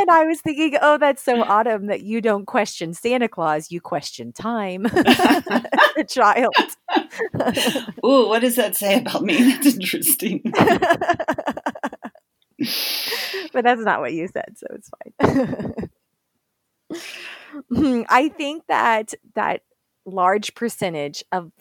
I 0.09 0.25
was 0.25 0.41
thinking, 0.41 0.77
oh, 0.81 0.97
that's 0.97 1.23
so 1.23 1.43
autumn 1.43 1.87
that 1.87 2.01
you 2.01 2.21
don't 2.21 2.45
question 2.45 2.93
Santa 2.93 3.27
Claus, 3.27 3.71
you 3.71 3.81
question 3.81 4.31
time, 4.31 4.83
the 4.83 6.05
child. 6.07 6.53
Ooh, 8.05 8.27
what 8.27 8.41
does 8.41 8.55
that 8.55 8.75
say 8.75 8.99
about 8.99 9.23
me? 9.23 9.37
That's 9.51 9.75
interesting. 9.75 10.41
but 13.53 13.63
that's 13.63 13.81
not 13.81 13.99
what 13.99 14.13
you 14.13 14.27
said, 14.27 14.57
so 14.57 14.67
it's 14.71 14.89
fine. 17.69 18.05
I 18.09 18.29
think 18.29 18.63
that 18.67 19.13
that 19.35 19.61
large 20.05 20.55
percentage 20.55 21.23
of 21.31 21.51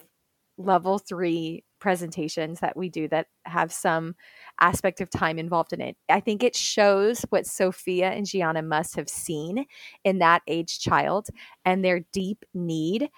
level 0.57 0.99
three 0.99 1.65
presentations 1.79 2.61
that 2.61 2.77
we 2.77 2.89
do 2.89 3.09
that 3.09 3.27
have 3.45 3.73
some 3.73 4.15
aspect 4.61 5.01
of 5.01 5.11
time 5.11 5.39
involved 5.39 5.73
in 5.73 5.81
it. 5.81 5.97
I 6.09 6.21
think 6.21 6.43
it 6.43 6.57
shows 6.57 7.25
what 7.31 7.47
Sofia 7.47 8.11
and 8.11 8.27
Gianna 8.27 8.63
must 8.63 8.97
have 8.97 9.09
seen 9.09 9.67
in 10.05 10.19
that 10.19 10.43
age 10.47 10.81
child 10.81 11.29
and 11.65 11.85
their 11.85 12.01
deep 12.13 12.45
need 12.55 13.11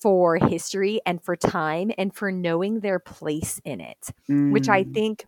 for 0.00 0.36
history 0.36 1.00
and 1.04 1.22
for 1.22 1.36
time 1.36 1.90
and 1.98 2.14
for 2.14 2.30
knowing 2.30 2.80
their 2.80 2.98
place 2.98 3.60
in 3.64 3.80
it, 3.80 4.10
mm. 4.30 4.52
which 4.52 4.68
I 4.68 4.84
mm. 4.84 4.94
think 4.94 5.24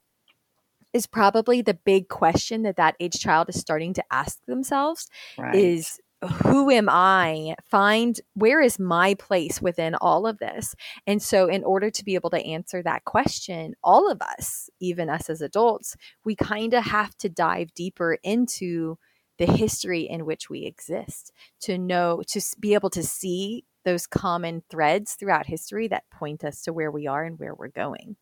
is 0.92 1.06
probably 1.06 1.60
the 1.60 1.74
big 1.74 2.08
question 2.08 2.62
that 2.62 2.76
that 2.76 2.94
age 3.00 3.18
child 3.18 3.48
is 3.48 3.58
starting 3.58 3.92
to 3.94 4.04
ask 4.12 4.38
themselves 4.46 5.08
right. 5.36 5.54
is 5.54 5.98
who 6.28 6.70
am 6.70 6.88
I? 6.88 7.54
Find 7.64 8.20
where 8.34 8.60
is 8.60 8.78
my 8.78 9.14
place 9.14 9.60
within 9.60 9.94
all 9.96 10.26
of 10.26 10.38
this? 10.38 10.74
And 11.06 11.22
so, 11.22 11.48
in 11.48 11.64
order 11.64 11.90
to 11.90 12.04
be 12.04 12.14
able 12.14 12.30
to 12.30 12.44
answer 12.44 12.82
that 12.82 13.04
question, 13.04 13.74
all 13.82 14.10
of 14.10 14.20
us, 14.20 14.68
even 14.80 15.08
us 15.08 15.30
as 15.30 15.40
adults, 15.40 15.96
we 16.24 16.36
kind 16.36 16.74
of 16.74 16.84
have 16.84 17.16
to 17.18 17.28
dive 17.28 17.74
deeper 17.74 18.18
into 18.22 18.98
the 19.38 19.46
history 19.46 20.02
in 20.02 20.24
which 20.24 20.48
we 20.48 20.64
exist 20.64 21.32
to 21.60 21.76
know, 21.78 22.22
to 22.28 22.40
be 22.60 22.74
able 22.74 22.90
to 22.90 23.02
see 23.02 23.64
those 23.84 24.06
common 24.06 24.62
threads 24.70 25.14
throughout 25.14 25.46
history 25.46 25.88
that 25.88 26.08
point 26.10 26.44
us 26.44 26.62
to 26.62 26.72
where 26.72 26.90
we 26.90 27.06
are 27.06 27.24
and 27.24 27.38
where 27.38 27.54
we're 27.54 27.68
going. 27.68 28.16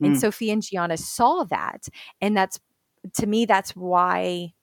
Mm. 0.00 0.06
And 0.06 0.14
hmm. 0.14 0.20
Sophie 0.20 0.50
and 0.50 0.62
Gianna 0.62 0.96
saw 0.96 1.44
that. 1.44 1.88
And 2.20 2.36
that's, 2.36 2.58
to 3.14 3.26
me, 3.26 3.44
that's 3.44 3.76
why 3.76 4.54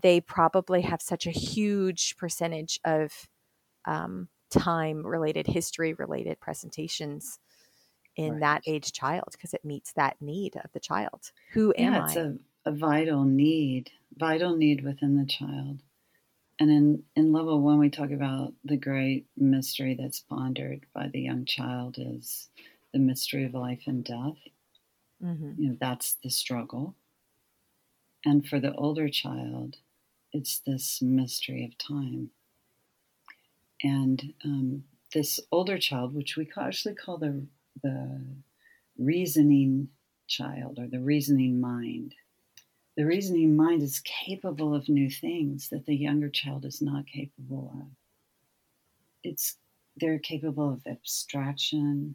they 0.00 0.20
probably 0.20 0.82
have 0.82 1.02
such 1.02 1.26
a 1.26 1.30
huge 1.30 2.16
percentage 2.16 2.78
of 2.84 3.28
um, 3.84 4.28
time 4.50 5.04
related, 5.06 5.46
history 5.46 5.94
related 5.94 6.40
presentations 6.40 7.38
in 8.16 8.32
right. 8.32 8.40
that 8.40 8.62
age 8.66 8.92
child 8.92 9.28
because 9.32 9.54
it 9.54 9.64
meets 9.64 9.92
that 9.92 10.16
need 10.20 10.56
of 10.56 10.72
the 10.72 10.80
child. 10.80 11.30
Who 11.52 11.72
am 11.78 11.94
yeah, 11.94 12.04
it's 12.04 12.16
I? 12.16 12.20
A, 12.20 12.32
a 12.66 12.72
vital 12.72 13.24
need, 13.24 13.90
vital 14.16 14.56
need 14.56 14.84
within 14.84 15.16
the 15.16 15.26
child. 15.26 15.80
And 16.60 16.70
in, 16.70 17.02
in 17.14 17.32
level 17.32 17.60
one, 17.60 17.78
we 17.78 17.88
talk 17.88 18.10
about 18.10 18.52
the 18.64 18.76
great 18.76 19.26
mystery 19.36 19.96
that's 19.98 20.20
pondered 20.20 20.86
by 20.92 21.08
the 21.12 21.20
young 21.20 21.44
child 21.44 21.96
is 21.98 22.48
the 22.92 22.98
mystery 22.98 23.44
of 23.44 23.54
life 23.54 23.82
and 23.86 24.02
death. 24.02 24.38
Mm-hmm. 25.22 25.52
You 25.56 25.68
know, 25.70 25.76
that's 25.80 26.16
the 26.22 26.30
struggle. 26.30 26.96
And 28.24 28.44
for 28.44 28.58
the 28.58 28.74
older 28.74 29.08
child, 29.08 29.76
it's 30.38 30.60
this 30.60 31.02
mystery 31.02 31.64
of 31.64 31.76
time. 31.76 32.30
And 33.82 34.32
um, 34.44 34.84
this 35.12 35.40
older 35.50 35.78
child, 35.78 36.14
which 36.14 36.36
we 36.36 36.48
actually 36.56 36.94
call 36.94 37.18
the, 37.18 37.44
the 37.82 38.20
reasoning 38.96 39.88
child 40.28 40.78
or 40.78 40.86
the 40.86 41.00
reasoning 41.00 41.60
mind, 41.60 42.14
the 42.96 43.04
reasoning 43.04 43.56
mind 43.56 43.82
is 43.82 44.00
capable 44.00 44.74
of 44.74 44.88
new 44.88 45.10
things 45.10 45.68
that 45.70 45.86
the 45.86 45.96
younger 45.96 46.28
child 46.28 46.64
is 46.64 46.80
not 46.80 47.06
capable 47.06 47.72
of. 47.74 47.88
It's 49.24 49.56
they're 49.96 50.20
capable 50.20 50.72
of 50.72 50.86
abstraction, 50.86 52.14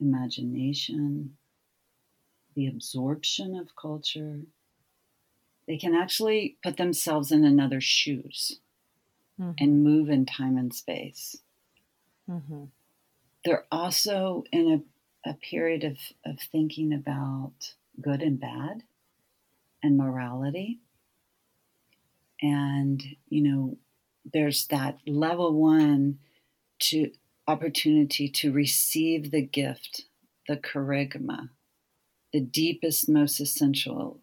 imagination, 0.00 1.36
the 2.56 2.66
absorption 2.66 3.54
of 3.54 3.76
culture. 3.80 4.40
They 5.66 5.76
can 5.76 5.94
actually 5.94 6.56
put 6.62 6.76
themselves 6.76 7.32
in 7.32 7.44
another's 7.44 7.84
shoes 7.84 8.60
mm-hmm. 9.40 9.52
and 9.58 9.82
move 9.82 10.08
in 10.08 10.26
time 10.26 10.56
and 10.56 10.74
space. 10.74 11.38
Mm-hmm. 12.30 12.64
They're 13.44 13.66
also 13.70 14.44
in 14.52 14.84
a, 15.26 15.30
a 15.30 15.34
period 15.34 15.84
of, 15.84 15.98
of 16.24 16.40
thinking 16.40 16.92
about 16.92 17.74
good 18.00 18.22
and 18.22 18.38
bad 18.38 18.82
and 19.82 19.96
morality. 19.96 20.80
And, 22.42 23.02
you 23.28 23.42
know, 23.42 23.78
there's 24.32 24.66
that 24.68 24.98
level 25.06 25.52
one 25.54 26.18
to 26.78 27.10
opportunity 27.48 28.28
to 28.28 28.52
receive 28.52 29.30
the 29.30 29.42
gift, 29.42 30.02
the 30.48 30.56
kerygma, 30.56 31.50
the 32.32 32.40
deepest, 32.40 33.08
most 33.08 33.40
essential 33.40 34.20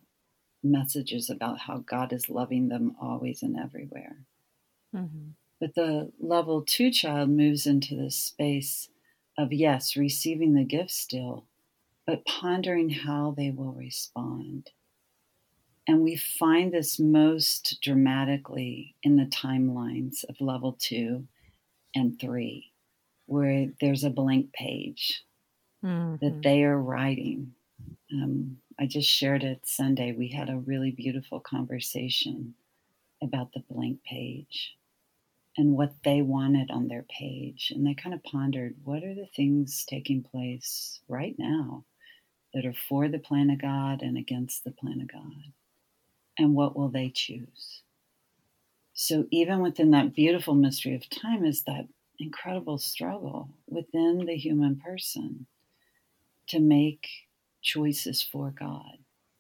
messages 0.64 1.30
about 1.30 1.60
how 1.60 1.80
God 1.80 2.14
is 2.14 2.30
loving 2.30 2.70
them 2.70 2.96
always 3.02 3.44
and 3.44 3.58
everywhere. 3.60 4.18
Mm-hmm. 4.96 5.32
But 5.60 5.76
the 5.76 6.12
level 6.20 6.62
two 6.62 6.92
child 6.92 7.30
moves 7.30 7.66
into 7.66 7.96
this 7.96 8.16
space 8.16 8.90
of, 9.38 9.52
yes, 9.54 9.96
receiving 9.96 10.54
the 10.54 10.64
gift 10.64 10.92
still, 10.92 11.46
but 12.06 12.26
pondering 12.26 12.90
how 12.90 13.34
they 13.36 13.50
will 13.50 13.74
respond. 13.74 14.70
And 15.88 16.02
we 16.02 16.16
find 16.16 16.72
this 16.72 17.00
most 17.00 17.80
dramatically 17.82 18.96
in 19.04 19.18
the 19.18 19.26
timelines 19.26 20.24
of 20.30 20.40
level 20.40 20.78
two 20.80 21.28
and 21.96 22.20
three, 22.20 22.72
where 23.26 23.68
there's 23.82 24.04
a 24.04 24.10
blank 24.10 24.54
page 24.54 25.24
mm-hmm. 25.84 26.16
that 26.26 26.42
they 26.42 26.64
are 26.64 26.78
writing. 26.78 27.54
Um, 28.14 28.58
I 28.84 28.86
just 28.86 29.10
shared 29.10 29.46
it 29.46 29.66
Sunday. 29.66 30.12
We 30.12 30.28
had 30.28 30.50
a 30.50 30.58
really 30.58 30.92
beautiful 30.92 31.40
conversation 31.40 32.56
about 33.22 33.54
the 33.54 33.64
blank 33.70 34.04
page 34.04 34.76
and 35.56 35.78
what 35.78 35.94
they 36.04 36.22
wanted 36.22 36.70
on 36.70 36.90
their 36.90 37.04
page. 37.04 37.72
And 37.74 37.88
they 37.88 37.94
kind 37.94 38.14
of 38.14 38.22
pondered 38.26 38.76
what 38.84 39.06
are 39.06 39.16
the 39.16 39.30
things 39.38 39.86
taking 39.88 40.22
place 40.22 41.00
right 41.08 41.34
now 41.40 41.86
that 42.54 42.66
are 42.66 42.74
for 42.74 43.08
the 43.08 43.20
plan 43.20 43.50
of 43.52 43.62
God 43.62 44.02
and 44.02 44.18
against 44.18 44.66
the 44.66 44.72
plan 44.72 45.00
of 45.00 45.10
God? 45.10 45.54
And 46.38 46.54
what 46.54 46.76
will 46.76 46.90
they 46.90 47.10
choose? 47.10 47.84
So, 48.94 49.28
even 49.32 49.62
within 49.62 49.92
that 49.92 50.14
beautiful 50.14 50.56
mystery 50.56 50.94
of 50.94 51.10
time, 51.10 51.46
is 51.46 51.64
that 51.64 51.88
incredible 52.20 52.80
struggle 52.80 53.48
within 53.66 54.26
the 54.26 54.36
human 54.36 54.76
person 54.76 55.46
to 56.48 56.60
make 56.60 57.08
choices 57.64 58.22
for 58.22 58.52
God 58.52 58.98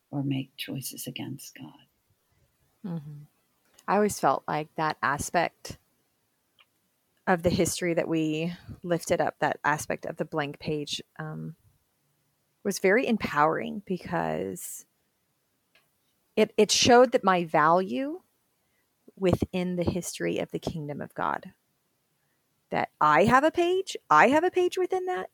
or 0.10 0.24
make 0.24 0.56
choices 0.58 1.06
against 1.06 1.56
God. 1.56 2.92
Mm-hmm. 2.94 3.24
I 3.88 3.96
always 3.96 4.20
felt 4.20 4.44
like 4.48 4.70
that 4.76 4.98
aspect 5.04 5.78
of 7.28 7.44
the 7.44 7.50
history 7.50 7.94
that 7.94 8.08
we 8.08 8.54
lifted 8.82 9.22
up, 9.22 9.36
that 9.40 9.60
aspect 9.64 10.06
of 10.06 10.18
the 10.18 10.26
blank 10.26 10.60
page, 10.60 11.02
um, 11.20 11.56
was 12.64 12.80
very 12.80 13.08
empowering 13.08 13.82
because 13.86 14.86
it, 16.36 16.54
it 16.58 16.72
showed 16.72 17.12
that 17.12 17.24
my 17.24 17.46
value 17.46 18.22
within 19.18 19.76
the 19.76 19.84
history 19.84 20.40
of 20.40 20.52
the 20.52 20.60
kingdom 20.60 21.02
of 21.02 21.14
God. 21.14 21.52
That 22.72 22.90
I 23.00 23.26
have 23.26 23.44
a 23.44 23.52
page, 23.52 23.96
I 24.10 24.30
have 24.30 24.44
a 24.44 24.52
page 24.52 24.78
within 24.78 25.06
that. 25.06 25.30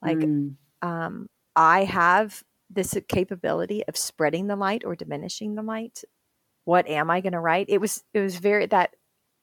Like, 0.00 0.18
mm. 0.18 0.54
um, 0.80 1.28
I 1.58 1.84
have 1.84 2.44
this 2.70 2.96
capability 3.08 3.82
of 3.88 3.96
spreading 3.96 4.46
the 4.46 4.54
light 4.54 4.84
or 4.84 4.94
diminishing 4.94 5.56
the 5.56 5.62
light. 5.62 6.04
What 6.64 6.86
am 6.86 7.10
I 7.10 7.20
going 7.20 7.32
to 7.32 7.40
write? 7.40 7.66
It 7.68 7.80
was, 7.80 8.04
it 8.14 8.20
was 8.20 8.36
very, 8.36 8.66
that 8.66 8.94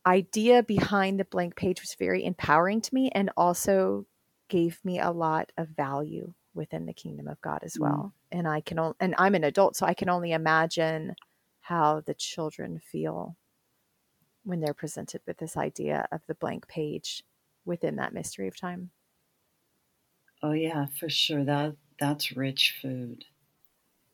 idea 0.06 0.63
behind 0.63 1.19
the 1.19 1.25
blank 1.25 1.58
page 1.58 1.82
was 1.82 1.93
very 1.99 2.23
empowering 2.23 2.80
to 2.80 2.95
me 2.95 3.10
and 3.13 3.32
also 3.36 4.06
gave 4.47 4.80
me 4.86 4.97
a 4.97 5.12
lot 5.12 5.51
of 5.58 5.67
value 5.67 6.34
within 6.54 6.86
the 6.86 6.93
kingdom 6.93 7.28
of 7.28 7.41
God 7.41 7.60
as 7.63 7.78
well. 7.78 8.13
Mm. 8.32 8.38
And 8.38 8.47
I 8.47 8.62
can 8.62 8.80
only, 8.80 8.95
and 9.01 9.13
I'm 9.17 9.36
an 9.36 9.43
adult, 9.43 9.75
so 9.75 9.86
I 9.86 9.93
can 9.93 10.08
only 10.08 10.32
imagine 10.32 11.15
how 11.60 12.01
the 12.06 12.13
children 12.13 12.80
feel 12.80 13.36
when 14.45 14.62
they're 14.62 14.73
presented 14.73 15.19
with 15.28 15.38
this 15.39 15.58
idea 15.58 16.08
of 16.13 16.21
the 16.28 16.36
blank 16.36 16.69
page 16.69 17.25
within 17.65 17.97
that 17.97 18.13
mystery 18.13 18.47
of 18.47 18.58
time. 18.58 18.91
Oh 20.41 20.54
yeah, 20.54 20.86
for 20.97 21.10
sure. 21.10 21.43
That 21.43 21.75
that's 21.99 22.36
rich 22.36 22.77
food. 22.81 23.25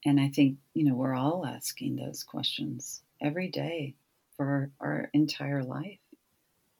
And 0.06 0.20
I 0.20 0.30
think, 0.30 0.58
you 0.74 0.84
know, 0.84 0.96
we're 0.96 1.15
all 1.15 1.46
asking 1.46 1.96
those 1.96 2.24
questions 2.24 3.02
every 3.22 3.48
day 3.48 3.96
for 4.36 4.72
our, 4.80 5.10
entire 5.13 5.63
life. 5.63 6.00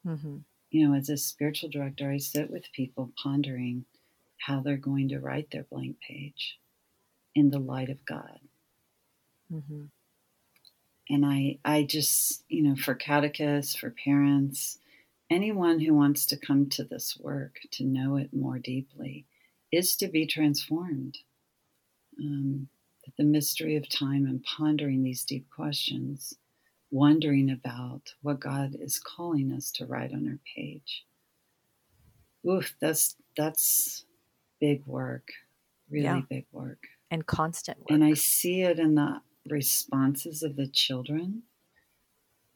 Mm-hmm. 0.06 0.38
You 0.70 0.88
know, 0.88 0.96
as 0.96 1.08
a 1.08 1.16
spiritual 1.16 1.68
director, 1.68 2.10
I 2.10 2.16
sit 2.16 2.50
with 2.50 2.72
people 2.72 3.12
pondering 3.22 3.84
how 4.38 4.60
they're 4.60 4.76
going 4.76 5.08
to 5.10 5.20
write 5.20 5.50
their 5.50 5.64
blank 5.64 5.96
page 6.00 6.58
in 7.34 7.50
the 7.50 7.60
light 7.60 7.90
of 7.90 8.04
God. 8.04 8.40
Mm-hmm. 9.52 9.84
And 11.10 11.26
I, 11.26 11.58
I 11.64 11.84
just, 11.84 12.42
you 12.48 12.62
know, 12.62 12.74
for 12.74 12.94
catechists, 12.94 13.76
for 13.76 13.90
parents, 13.90 14.78
anyone 15.30 15.78
who 15.78 15.94
wants 15.94 16.26
to 16.26 16.36
come 16.36 16.68
to 16.70 16.84
this 16.84 17.16
work 17.20 17.58
to 17.72 17.84
know 17.84 18.16
it 18.16 18.32
more 18.32 18.58
deeply 18.58 19.26
is 19.72 19.96
to 19.96 20.08
be 20.08 20.26
transformed. 20.26 21.18
Um, 22.20 22.68
the 23.18 23.24
mystery 23.24 23.76
of 23.76 23.88
time 23.88 24.26
and 24.26 24.42
pondering 24.44 25.02
these 25.02 25.24
deep 25.24 25.48
questions, 25.50 26.34
wondering 26.90 27.50
about 27.50 28.14
what 28.22 28.40
God 28.40 28.76
is 28.80 28.98
calling 28.98 29.52
us 29.52 29.70
to 29.72 29.86
write 29.86 30.12
on 30.12 30.28
our 30.28 30.38
page. 30.54 31.04
Oof, 32.48 32.74
that's 32.80 33.16
that's 33.36 34.04
big 34.60 34.84
work, 34.86 35.28
really 35.90 36.04
yeah. 36.04 36.20
big 36.28 36.46
work. 36.52 36.78
And 37.10 37.26
constant 37.26 37.78
work. 37.78 37.90
And 37.90 38.04
I 38.04 38.14
see 38.14 38.62
it 38.62 38.78
in 38.78 38.94
the 38.94 39.20
responses 39.48 40.42
of 40.42 40.56
the 40.56 40.66
children. 40.66 41.42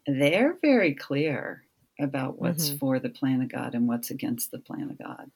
They're 0.07 0.57
very 0.63 0.95
clear 0.95 1.65
about 1.99 2.39
what's 2.39 2.69
mm-hmm. 2.69 2.79
for 2.79 2.99
the 2.99 3.09
plan 3.09 3.43
of 3.43 3.51
God 3.51 3.75
and 3.75 3.89
what's 3.89 4.11
against 4.11 4.51
the 4.51 4.59
plan 4.59 4.91
of 4.91 4.99
God. 4.99 5.31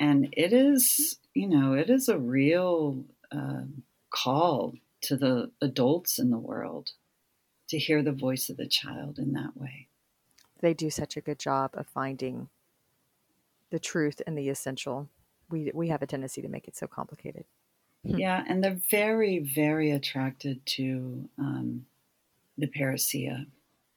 And 0.00 0.28
it 0.32 0.52
is, 0.52 1.18
you 1.34 1.48
know, 1.48 1.72
it 1.72 1.90
is 1.90 2.08
a 2.08 2.18
real 2.18 3.04
uh, 3.32 3.62
call 4.10 4.74
to 5.02 5.16
the 5.16 5.50
adults 5.60 6.18
in 6.18 6.30
the 6.30 6.38
world 6.38 6.92
to 7.68 7.78
hear 7.78 8.02
the 8.02 8.12
voice 8.12 8.48
of 8.48 8.56
the 8.56 8.68
child 8.68 9.18
in 9.18 9.32
that 9.32 9.56
way. 9.56 9.88
They 10.60 10.74
do 10.74 10.90
such 10.90 11.16
a 11.16 11.20
good 11.20 11.38
job 11.38 11.70
of 11.74 11.86
finding 11.86 12.48
the 13.70 13.78
truth 13.78 14.22
and 14.26 14.36
the 14.36 14.48
essential 14.48 15.08
we 15.50 15.70
we 15.74 15.88
have 15.88 16.02
a 16.02 16.06
tendency 16.06 16.42
to 16.42 16.48
make 16.48 16.68
it 16.68 16.76
so 16.76 16.86
complicated. 16.86 17.44
Hmm. 18.06 18.18
Yeah, 18.18 18.44
and 18.46 18.62
they're 18.62 18.80
very 18.90 19.38
very 19.38 19.90
attracted 19.90 20.64
to 20.66 21.28
um, 21.38 21.86
the 22.56 22.66
parousia. 22.66 23.46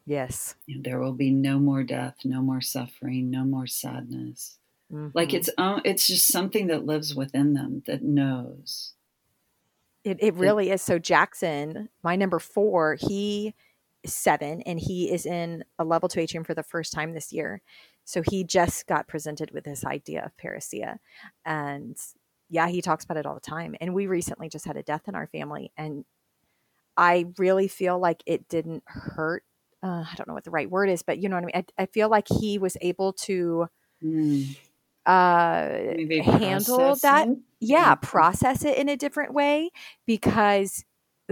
Yes, 0.05 0.55
you 0.65 0.77
know, 0.77 0.81
there 0.83 0.99
will 0.99 1.13
be 1.13 1.31
no 1.31 1.59
more 1.59 1.83
death, 1.83 2.15
no 2.23 2.41
more 2.41 2.61
suffering, 2.61 3.29
no 3.29 3.43
more 3.43 3.67
sadness. 3.67 4.57
Mm-hmm. 4.91 5.07
Like 5.13 5.33
it's 5.33 5.49
it's 5.57 6.07
just 6.07 6.27
something 6.27 6.67
that 6.67 6.85
lives 6.85 7.15
within 7.15 7.53
them 7.53 7.83
that 7.87 8.03
knows. 8.03 8.93
It 10.03 10.17
it 10.21 10.33
really 10.35 10.71
is. 10.71 10.81
So 10.81 10.99
Jackson, 10.99 11.89
my 12.03 12.15
number 12.15 12.39
four, 12.39 12.97
he 12.99 13.53
is 14.03 14.13
seven, 14.13 14.61
and 14.63 14.79
he 14.79 15.11
is 15.11 15.25
in 15.25 15.63
a 15.79 15.83
level 15.83 16.09
two 16.09 16.19
atrium 16.19 16.43
for 16.43 16.55
the 16.55 16.63
first 16.63 16.91
time 16.91 17.13
this 17.13 17.31
year. 17.31 17.61
So 18.03 18.21
he 18.27 18.43
just 18.43 18.87
got 18.87 19.07
presented 19.07 19.51
with 19.51 19.63
this 19.63 19.85
idea 19.85 20.25
of 20.25 20.35
parousia. 20.37 20.97
And 21.45 21.95
yeah, 22.49 22.67
he 22.67 22.81
talks 22.81 23.05
about 23.05 23.17
it 23.17 23.25
all 23.25 23.35
the 23.35 23.39
time. 23.39 23.75
And 23.79 23.93
we 23.93 24.07
recently 24.07 24.49
just 24.49 24.65
had 24.65 24.75
a 24.75 24.83
death 24.83 25.07
in 25.07 25.15
our 25.15 25.27
family. 25.27 25.71
And 25.77 26.03
I 26.97 27.27
really 27.37 27.67
feel 27.67 27.99
like 27.99 28.23
it 28.25 28.49
didn't 28.49 28.83
hurt. 28.85 29.43
Uh, 29.81 30.03
I 30.11 30.13
don't 30.15 30.27
know 30.27 30.33
what 30.33 30.43
the 30.43 30.51
right 30.51 30.69
word 30.69 30.89
is, 30.89 31.03
but 31.03 31.19
you 31.19 31.29
know 31.29 31.37
what 31.37 31.43
I 31.43 31.45
mean? 31.45 31.65
I, 31.77 31.83
I 31.83 31.85
feel 31.85 32.09
like 32.09 32.27
he 32.27 32.57
was 32.57 32.75
able 32.81 33.13
to 33.13 33.67
mm. 34.03 34.57
Uh, 35.05 35.69
handle 36.23 36.95
that. 37.01 37.27
It. 37.27 37.37
Yeah, 37.59 37.95
process 37.95 38.65
it 38.65 38.77
in 38.77 38.89
a 38.89 38.97
different 38.97 39.33
way 39.33 39.71
because 40.05 40.83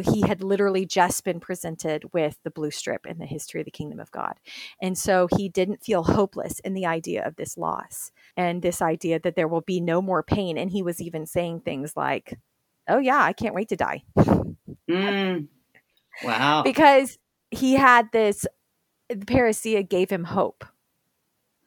he 0.01 0.21
had 0.21 0.43
literally 0.43 0.85
just 0.85 1.23
been 1.23 1.39
presented 1.39 2.03
with 2.13 2.37
the 2.43 2.51
blue 2.51 2.71
strip 2.71 3.05
in 3.05 3.17
the 3.17 3.25
history 3.25 3.61
of 3.61 3.65
the 3.65 3.71
kingdom 3.71 3.99
of 3.99 4.11
God. 4.11 4.39
And 4.81 4.97
so 4.97 5.27
he 5.35 5.49
didn't 5.49 5.83
feel 5.83 6.03
hopeless 6.03 6.59
in 6.59 6.73
the 6.73 6.85
idea 6.85 7.25
of 7.25 7.35
this 7.35 7.57
loss 7.57 8.11
and 8.37 8.61
this 8.61 8.81
idea 8.81 9.19
that 9.19 9.35
there 9.35 9.47
will 9.47 9.61
be 9.61 9.79
no 9.81 10.01
more 10.01 10.23
pain. 10.23 10.57
And 10.57 10.71
he 10.71 10.81
was 10.81 11.01
even 11.01 11.25
saying 11.25 11.61
things 11.61 11.95
like, 11.95 12.37
Oh, 12.87 12.97
yeah, 12.97 13.21
I 13.21 13.33
can't 13.33 13.53
wait 13.53 13.69
to 13.69 13.75
die. 13.75 14.03
Mm. 14.89 15.47
Wow. 16.23 16.63
because 16.65 17.19
he 17.51 17.73
had 17.73 18.11
this 18.11 18.47
parousia 19.09 19.87
gave 19.87 20.09
him 20.09 20.23
hope 20.23 20.65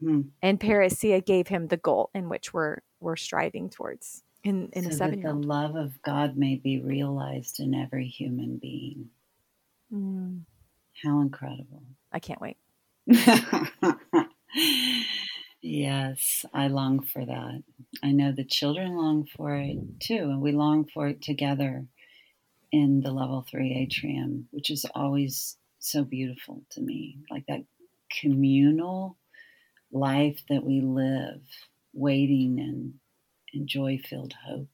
Hmm. 0.02 0.22
and 0.42 0.58
parousia 0.58 1.24
gave 1.24 1.46
him 1.48 1.68
the 1.68 1.76
goal 1.76 2.10
in 2.14 2.28
which 2.28 2.52
we're 2.52 2.78
we're 3.00 3.16
striving 3.16 3.70
towards 3.70 4.22
in 4.42 4.68
in 4.72 4.82
so 4.84 4.88
a 4.88 4.90
that 4.90 4.96
seven 4.98 5.18
year 5.20 5.28
the 5.28 5.34
love 5.34 5.76
of 5.76 6.00
God 6.02 6.36
may 6.36 6.56
be 6.56 6.80
realized 6.80 7.60
in 7.60 7.74
every 7.74 8.06
human 8.08 8.58
being. 8.60 9.10
Mm, 9.92 10.42
How 11.04 11.20
incredible. 11.20 11.82
i 12.12 12.18
can't 12.18 12.40
wait 12.40 12.56
yes, 15.62 16.44
I 16.54 16.68
long 16.68 17.02
for 17.02 17.24
that. 17.24 17.62
I 18.02 18.12
know 18.12 18.32
the 18.32 18.44
children 18.44 18.96
long 18.96 19.26
for 19.36 19.56
it 19.56 19.78
too, 20.00 20.14
and 20.30 20.40
we 20.40 20.52
long 20.52 20.86
for 20.92 21.08
it 21.08 21.22
together 21.22 21.86
in 22.70 23.00
the 23.00 23.10
level 23.10 23.44
three 23.50 23.74
atrium, 23.74 24.48
which 24.50 24.70
is 24.70 24.84
always 24.94 25.56
so 25.78 26.04
beautiful 26.04 26.62
to 26.70 26.80
me. 26.80 27.18
Like 27.30 27.44
that 27.48 27.64
communal 28.20 29.16
life 29.92 30.44
that 30.48 30.64
we 30.64 30.80
live, 30.80 31.42
waiting 31.92 32.60
and, 32.60 33.00
and 33.54 33.68
joy 33.68 33.98
filled 33.98 34.34
hope 34.34 34.70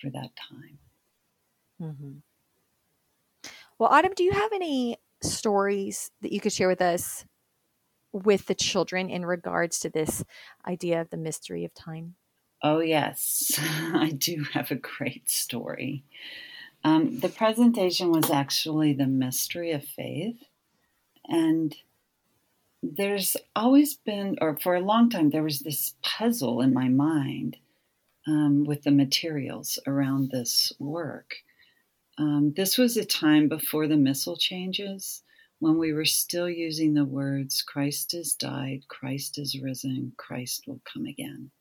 for 0.00 0.10
that 0.10 0.36
time. 0.36 0.78
hmm 1.78 2.22
well 3.78 3.90
autumn 3.90 4.12
do 4.14 4.24
you 4.24 4.32
have 4.32 4.52
any 4.52 4.96
stories 5.22 6.10
that 6.20 6.32
you 6.32 6.40
could 6.40 6.52
share 6.52 6.68
with 6.68 6.82
us 6.82 7.24
with 8.12 8.46
the 8.46 8.56
children 8.56 9.10
in 9.10 9.26
regards 9.26 9.80
to 9.80 9.90
this 9.90 10.24
idea 10.66 11.00
of 11.00 11.10
the 11.10 11.18
mystery 11.18 11.64
of 11.64 11.74
time 11.74 12.16
Oh, 12.62 12.78
yes, 12.80 13.56
I 13.58 14.10
do 14.10 14.44
have 14.52 14.70
a 14.70 14.76
great 14.76 15.28
story. 15.28 16.04
Um, 16.84 17.20
the 17.20 17.28
presentation 17.30 18.12
was 18.12 18.30
actually 18.30 18.94
the 18.94 19.06
mystery 19.06 19.72
of 19.72 19.84
faith. 19.84 20.44
And 21.28 21.76
there's 22.82 23.36
always 23.54 23.94
been, 23.94 24.36
or 24.40 24.56
for 24.56 24.74
a 24.74 24.80
long 24.80 25.08
time, 25.08 25.30
there 25.30 25.42
was 25.42 25.60
this 25.60 25.94
puzzle 26.02 26.60
in 26.60 26.74
my 26.74 26.88
mind 26.88 27.56
um, 28.26 28.64
with 28.64 28.82
the 28.82 28.90
materials 28.90 29.78
around 29.86 30.30
this 30.30 30.72
work. 30.78 31.34
Um, 32.18 32.52
this 32.56 32.76
was 32.76 32.96
a 32.96 33.04
time 33.04 33.48
before 33.48 33.86
the 33.86 33.96
missal 33.96 34.36
changes 34.36 35.22
when 35.60 35.78
we 35.78 35.92
were 35.92 36.04
still 36.04 36.50
using 36.50 36.94
the 36.94 37.04
words 37.04 37.62
Christ 37.62 38.12
has 38.12 38.34
died, 38.34 38.82
Christ 38.88 39.38
is 39.38 39.60
risen, 39.60 40.12
Christ 40.16 40.64
will 40.66 40.80
come 40.92 41.06
again. 41.06 41.52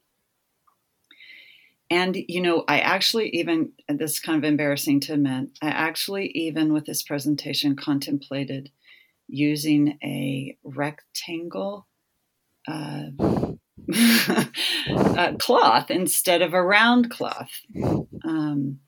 And, 1.92 2.18
you 2.28 2.42
know, 2.42 2.64
I 2.68 2.80
actually 2.80 3.30
even, 3.30 3.74
this 3.88 4.14
is 4.14 4.20
kind 4.20 4.38
of 4.38 4.48
embarrassing 4.48 5.02
to 5.02 5.14
admit, 5.14 5.50
I 5.62 5.68
actually 5.68 6.28
even 6.30 6.74
with 6.74 6.86
this 6.86 7.04
presentation 7.04 7.76
contemplated 7.76 8.72
using 9.32 9.98
a 10.04 10.58
rectangle 10.64 11.88
uh, 12.68 13.06
uh, 14.96 15.34
cloth 15.40 15.90
instead 15.90 16.42
of 16.42 16.54
a 16.54 16.62
round 16.62 17.10
cloth. 17.10 17.52
Um, 18.24 18.80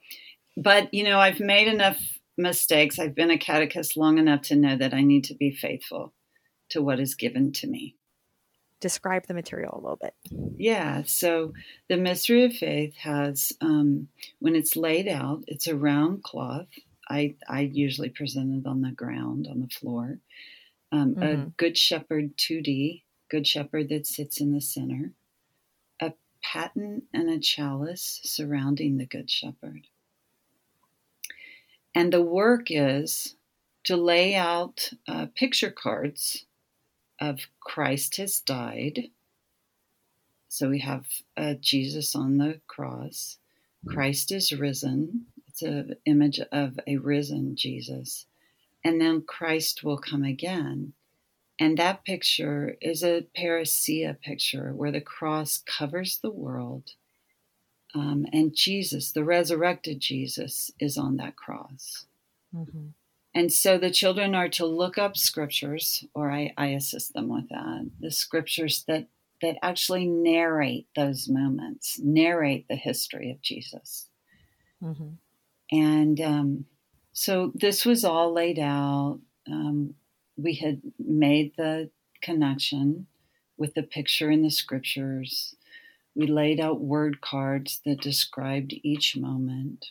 but, 0.55 0.93
you 0.93 1.03
know, 1.03 1.19
I've 1.19 1.39
made 1.39 1.67
enough 1.67 1.99
mistakes. 2.37 2.99
I've 2.99 3.15
been 3.15 3.31
a 3.31 3.37
catechist 3.37 3.97
long 3.97 4.17
enough 4.17 4.41
to 4.43 4.55
know 4.55 4.77
that 4.77 4.93
I 4.93 5.01
need 5.01 5.25
to 5.25 5.35
be 5.35 5.51
faithful 5.51 6.13
to 6.69 6.81
what 6.81 6.99
is 6.99 7.15
given 7.15 7.51
to 7.53 7.67
me. 7.67 7.95
describe 8.79 9.25
the 9.27 9.33
material 9.33 9.73
a 9.73 9.81
little 9.81 9.99
bit 10.01 10.13
Yeah, 10.57 11.03
so 11.05 11.53
the 11.89 11.97
mystery 11.97 12.43
of 12.43 12.53
faith 12.53 12.95
has, 12.97 13.53
um, 13.61 14.09
when 14.39 14.55
it's 14.55 14.75
laid 14.75 15.07
out, 15.07 15.43
it's 15.47 15.67
a 15.67 15.75
round 15.75 16.23
cloth. 16.23 16.67
I, 17.09 17.35
I 17.47 17.61
usually 17.61 18.09
present 18.09 18.65
it 18.65 18.67
on 18.67 18.81
the 18.81 18.91
ground, 18.91 19.47
on 19.49 19.61
the 19.61 19.67
floor. 19.67 20.19
Um, 20.91 21.13
A 21.17 21.25
Mhm. 21.25 21.57
Good 21.57 21.77
Shepherd 21.77 22.37
2D, 22.37 23.03
Good 23.29 23.47
Shepherd 23.47 23.89
that 23.89 24.05
sits 24.07 24.39
in 24.39 24.51
the 24.51 24.61
center, 24.61 25.13
a 25.99 26.13
paten 26.41 27.07
and 27.13 27.29
a 27.29 27.39
chalice 27.39 28.21
surrounding 28.23 28.97
the 28.97 29.05
Good 29.05 29.29
Shepherd. 29.29 29.87
And 31.95 32.11
the 32.13 32.21
work 32.21 32.67
is 32.69 33.35
to 33.85 33.95
lay 33.97 34.35
out 34.35 34.91
uh, 35.07 35.27
picture 35.35 35.71
cards 35.71 36.45
of 37.19 37.47
Christ 37.59 38.17
has 38.17 38.39
died. 38.39 39.09
So 40.47 40.69
we 40.69 40.79
have 40.79 41.07
uh, 41.35 41.55
Jesus 41.55 42.15
on 42.15 42.37
the 42.37 42.61
cross. 42.67 43.37
Christ 43.87 44.31
is 44.31 44.51
risen. 44.51 45.27
An 45.61 45.95
image 46.05 46.39
of 46.51 46.79
a 46.87 46.97
risen 46.97 47.55
Jesus. 47.55 48.25
And 48.83 48.99
then 48.99 49.21
Christ 49.21 49.83
will 49.83 49.97
come 49.97 50.23
again. 50.23 50.93
And 51.59 51.77
that 51.77 52.03
picture 52.03 52.75
is 52.81 53.03
a 53.03 53.25
parousia 53.37 54.19
picture 54.19 54.73
where 54.73 54.91
the 54.91 55.01
cross 55.01 55.63
covers 55.65 56.17
the 56.17 56.31
world. 56.31 56.91
Um, 57.95 58.25
and 58.33 58.55
Jesus, 58.55 59.11
the 59.11 59.23
resurrected 59.23 59.99
Jesus, 59.99 60.71
is 60.79 60.97
on 60.97 61.17
that 61.17 61.35
cross. 61.35 62.05
mm-hmm. 62.53 62.87
And 63.35 63.51
so 63.51 63.77
the 63.77 63.91
children 63.91 64.35
are 64.35 64.49
to 64.49 64.65
look 64.65 64.97
up 64.97 65.17
scriptures, 65.17 66.05
or 66.13 66.31
I, 66.31 66.53
I 66.55 66.67
assist 66.67 67.13
them 67.13 67.29
with 67.29 67.49
that, 67.49 67.89
the 67.99 68.11
scriptures 68.11 68.83
that, 68.87 69.07
that 69.41 69.57
actually 69.63 70.05
narrate 70.05 70.87
those 70.95 71.27
moments, 71.27 71.99
narrate 71.99 72.67
the 72.67 72.75
history 72.75 73.31
of 73.31 73.41
Jesus. 73.41 74.07
Mm-hmm. 74.83 75.13
And 75.71 76.19
um, 76.21 76.65
so 77.13 77.51
this 77.55 77.85
was 77.85 78.03
all 78.03 78.33
laid 78.33 78.59
out. 78.59 79.19
Um, 79.47 79.95
we 80.37 80.55
had 80.55 80.81
made 80.99 81.53
the 81.57 81.89
connection 82.21 83.07
with 83.57 83.73
the 83.75 83.83
picture 83.83 84.31
in 84.31 84.41
the 84.41 84.51
scriptures. 84.51 85.55
We 86.15 86.27
laid 86.27 86.59
out 86.59 86.81
word 86.81 87.21
cards 87.21 87.81
that 87.85 88.01
described 88.01 88.73
each 88.83 89.15
moment. 89.15 89.87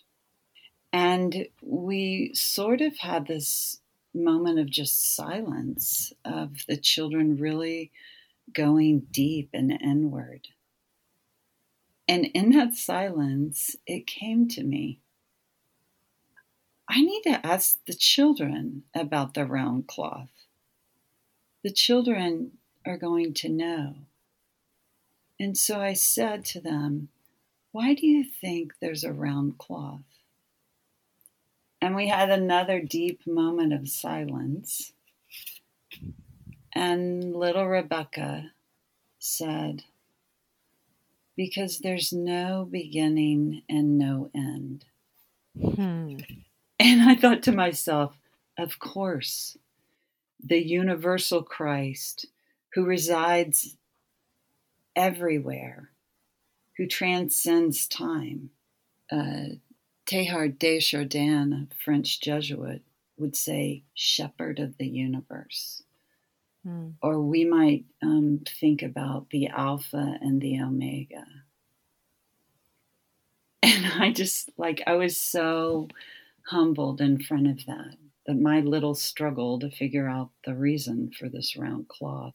And 0.92 1.46
we 1.62 2.32
sort 2.34 2.80
of 2.80 2.98
had 2.98 3.26
this 3.26 3.80
moment 4.14 4.58
of 4.58 4.68
just 4.68 5.16
silence, 5.16 6.12
of 6.24 6.66
the 6.68 6.76
children 6.76 7.36
really 7.36 7.90
going 8.52 9.06
deep 9.10 9.50
and 9.54 9.72
inward. 9.72 10.48
And 12.06 12.26
in 12.26 12.50
that 12.50 12.74
silence, 12.74 13.74
it 13.86 14.06
came 14.06 14.48
to 14.48 14.62
me 14.62 15.00
I 16.94 17.00
need 17.00 17.22
to 17.22 17.46
ask 17.46 17.78
the 17.86 17.94
children 17.94 18.82
about 18.94 19.32
the 19.32 19.46
round 19.46 19.86
cloth. 19.86 20.28
The 21.62 21.70
children 21.70 22.58
are 22.84 22.98
going 22.98 23.32
to 23.32 23.48
know. 23.48 23.94
And 25.40 25.56
so 25.56 25.80
I 25.80 25.94
said 25.94 26.44
to 26.46 26.60
them, 26.60 27.08
Why 27.70 27.94
do 27.94 28.06
you 28.06 28.22
think 28.22 28.74
there's 28.78 29.04
a 29.04 29.12
round 29.12 29.56
cloth? 29.56 30.02
And 31.80 31.96
we 31.96 32.08
had 32.08 32.28
another 32.28 32.82
deep 32.82 33.26
moment 33.26 33.72
of 33.72 33.88
silence. 33.88 34.92
And 36.74 37.34
little 37.34 37.68
Rebecca 37.68 38.50
said, 39.18 39.84
Because 41.38 41.78
there's 41.78 42.12
no 42.12 42.68
beginning 42.70 43.62
and 43.66 43.96
no 43.96 44.30
end. 44.34 44.84
Hmm. 45.58 46.16
And 46.82 47.08
I 47.08 47.14
thought 47.14 47.44
to 47.44 47.52
myself, 47.52 48.18
Of 48.58 48.80
course, 48.80 49.56
the 50.42 50.58
universal 50.58 51.44
Christ 51.44 52.26
who 52.74 52.84
resides 52.84 53.76
everywhere, 54.96 55.90
who 56.76 56.88
transcends 56.88 57.86
time. 57.86 58.50
Uh, 59.12 59.58
Teilhard 60.06 60.58
de 60.58 60.80
Chardin, 60.80 61.68
a 61.70 61.74
French 61.84 62.20
Jesuit, 62.20 62.82
would 63.16 63.36
say, 63.36 63.84
shepherd 63.94 64.58
of 64.58 64.76
the 64.78 64.88
universe. 64.88 65.84
Hmm. 66.64 66.90
Or 67.00 67.20
we 67.20 67.44
might 67.44 67.84
um, 68.02 68.40
think 68.60 68.82
about 68.82 69.30
the 69.30 69.46
Alpha 69.46 70.18
and 70.20 70.40
the 70.40 70.60
Omega. 70.60 71.26
And 73.64 74.02
I 74.02 74.10
just, 74.10 74.50
like, 74.56 74.82
I 74.88 74.94
was 74.94 75.16
so 75.16 75.86
humbled 76.46 77.00
in 77.00 77.18
front 77.22 77.46
of 77.48 77.66
that, 77.66 77.96
that 78.26 78.34
my 78.34 78.60
little 78.60 78.94
struggle 78.94 79.58
to 79.60 79.70
figure 79.70 80.08
out 80.08 80.30
the 80.44 80.54
reason 80.54 81.10
for 81.12 81.28
this 81.28 81.56
round 81.56 81.88
cloth 81.88 82.34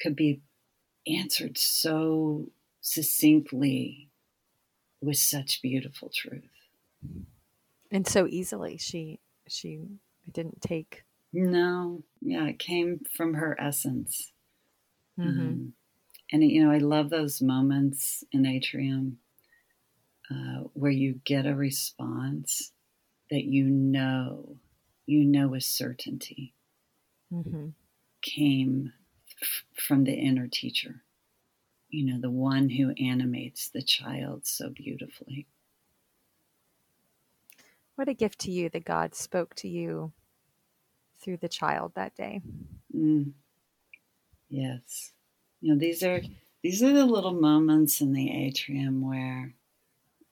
could 0.00 0.16
be 0.16 0.42
answered 1.06 1.58
so 1.58 2.50
succinctly 2.80 4.10
with 5.02 5.18
such 5.18 5.62
beautiful 5.62 6.10
truth. 6.14 6.50
and 7.90 8.06
so 8.06 8.26
easily 8.26 8.76
she 8.76 9.20
she 9.46 9.98
didn't 10.30 10.60
take 10.60 11.04
No, 11.32 12.04
yeah, 12.20 12.46
it 12.46 12.58
came 12.58 13.00
from 13.16 13.34
her 13.34 13.58
essence. 13.60 14.32
Mhm. 15.18 15.28
Um, 15.28 15.74
and, 16.32 16.44
you 16.44 16.64
know, 16.64 16.70
I 16.70 16.78
love 16.78 17.10
those 17.10 17.42
moments 17.42 18.24
in 18.32 18.46
Atrium 18.46 19.20
uh, 20.30 20.60
where 20.74 20.90
you 20.90 21.20
get 21.24 21.46
a 21.46 21.54
response 21.54 22.72
that 23.32 23.44
you 23.44 23.64
know 23.64 24.56
you 25.06 25.24
know 25.24 25.48
with 25.48 25.62
certainty, 25.62 26.52
mm-hmm. 27.32 27.68
came 28.20 28.92
f- 29.40 29.64
from 29.74 30.04
the 30.04 30.12
inner 30.12 30.46
teacher. 30.46 31.02
You 31.88 32.04
know, 32.04 32.20
the 32.20 32.30
one 32.30 32.68
who 32.68 32.92
animates 33.02 33.70
the 33.70 33.80
child 33.80 34.46
so 34.46 34.68
beautifully. 34.68 35.46
What 37.94 38.08
a 38.08 38.14
gift 38.14 38.38
to 38.40 38.50
you 38.50 38.68
that 38.68 38.84
God 38.84 39.14
spoke 39.14 39.54
to 39.56 39.68
you 39.68 40.12
through 41.18 41.38
the 41.38 41.48
child 41.48 41.92
that 41.94 42.14
day. 42.14 42.42
Mm. 42.94 43.32
Yes. 44.50 45.12
You 45.62 45.72
know, 45.72 45.78
these 45.78 46.02
are 46.02 46.20
these 46.62 46.82
are 46.82 46.92
the 46.92 47.06
little 47.06 47.32
moments 47.32 48.02
in 48.02 48.12
the 48.12 48.30
atrium 48.46 49.06
where 49.06 49.54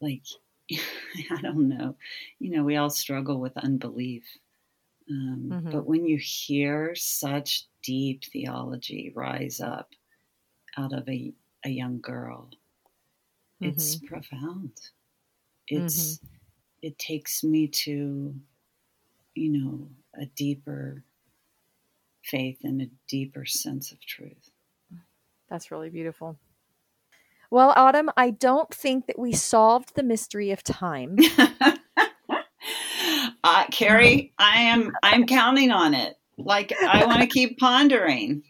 like 0.03 0.25
I 1.31 1.41
don't 1.41 1.69
know, 1.69 1.97
you 2.39 2.51
know, 2.51 2.65
we 2.65 2.77
all 2.77 2.91
struggle 2.91 3.41
with 3.41 3.57
unbelief. 3.57 4.25
Um, 5.11 5.51
mm-hmm. 5.53 5.71
But 5.71 5.87
when 5.87 6.07
you 6.07 6.19
hear 6.19 6.95
such 6.95 7.65
deep 7.83 8.25
theology 8.25 9.13
rise 9.15 9.61
up 9.61 9.89
out 10.77 10.93
of 10.93 11.09
a, 11.09 11.33
a 11.65 11.69
young 11.69 12.01
girl, 12.01 12.51
mm-hmm. 13.61 13.71
it's 13.71 13.97
profound. 13.97 14.73
It's 15.67 16.17
mm-hmm. 16.17 16.27
it 16.83 16.99
takes 16.99 17.43
me 17.43 17.69
to, 17.69 18.35
you 19.35 19.49
know, 19.49 19.89
a 20.21 20.27
deeper 20.27 21.03
faith 22.25 22.59
and 22.63 22.83
a 22.83 22.91
deeper 23.09 23.45
sense 23.47 23.93
of 23.93 24.01
truth. 24.05 24.51
That's 25.49 25.73
really 25.73 25.91
beautiful. 25.91 26.37
Well, 27.51 27.73
Autumn, 27.77 28.11
I 28.17 28.31
don't 28.31 28.73
think 28.73 29.07
that 29.07 29.19
we 29.19 29.33
solved 29.33 29.97
the 29.97 30.03
mystery 30.05 30.53
of 30.53 30.63
time. 30.63 31.17
uh, 33.45 33.65
Carrie, 33.73 34.33
I 34.39 34.61
am 34.63 34.93
I'm 35.03 35.27
counting 35.27 35.71
on 35.71 35.95
it. 35.95 36.17
Like 36.39 36.73
I 36.81 37.05
want 37.07 37.21
to 37.21 37.27
keep 37.39 37.59
pondering. 37.59 38.43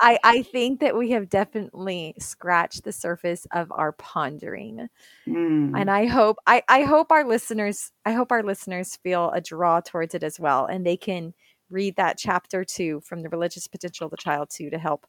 I, 0.00 0.18
I 0.22 0.42
think 0.42 0.80
that 0.80 0.96
we 0.96 1.10
have 1.10 1.28
definitely 1.28 2.14
scratched 2.18 2.84
the 2.84 2.92
surface 2.92 3.46
of 3.52 3.72
our 3.72 3.92
pondering. 3.92 4.88
Mm. 5.26 5.78
And 5.78 5.90
I 5.90 6.06
hope 6.06 6.36
I, 6.46 6.62
I 6.68 6.82
hope 6.82 7.10
our 7.10 7.24
listeners 7.24 7.90
I 8.06 8.12
hope 8.12 8.32
our 8.32 8.42
listeners 8.42 8.96
feel 8.96 9.30
a 9.30 9.40
draw 9.40 9.80
towards 9.80 10.14
it 10.14 10.22
as 10.22 10.38
well. 10.38 10.66
And 10.66 10.86
they 10.86 10.96
can 10.96 11.34
read 11.70 11.96
that 11.96 12.18
chapter 12.18 12.64
two 12.64 13.00
from 13.00 13.22
the 13.22 13.28
religious 13.28 13.66
potential 13.66 14.06
of 14.06 14.10
the 14.10 14.16
child 14.16 14.48
too 14.50 14.70
to 14.70 14.78
help 14.78 15.06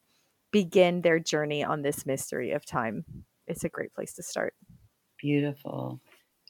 begin 0.51 1.01
their 1.01 1.19
journey 1.19 1.63
on 1.63 1.81
this 1.81 2.05
mystery 2.05 2.51
of 2.51 2.65
time. 2.65 3.05
It's 3.47 3.63
a 3.63 3.69
great 3.69 3.93
place 3.93 4.13
to 4.13 4.23
start. 4.23 4.53
Beautiful. 5.19 5.99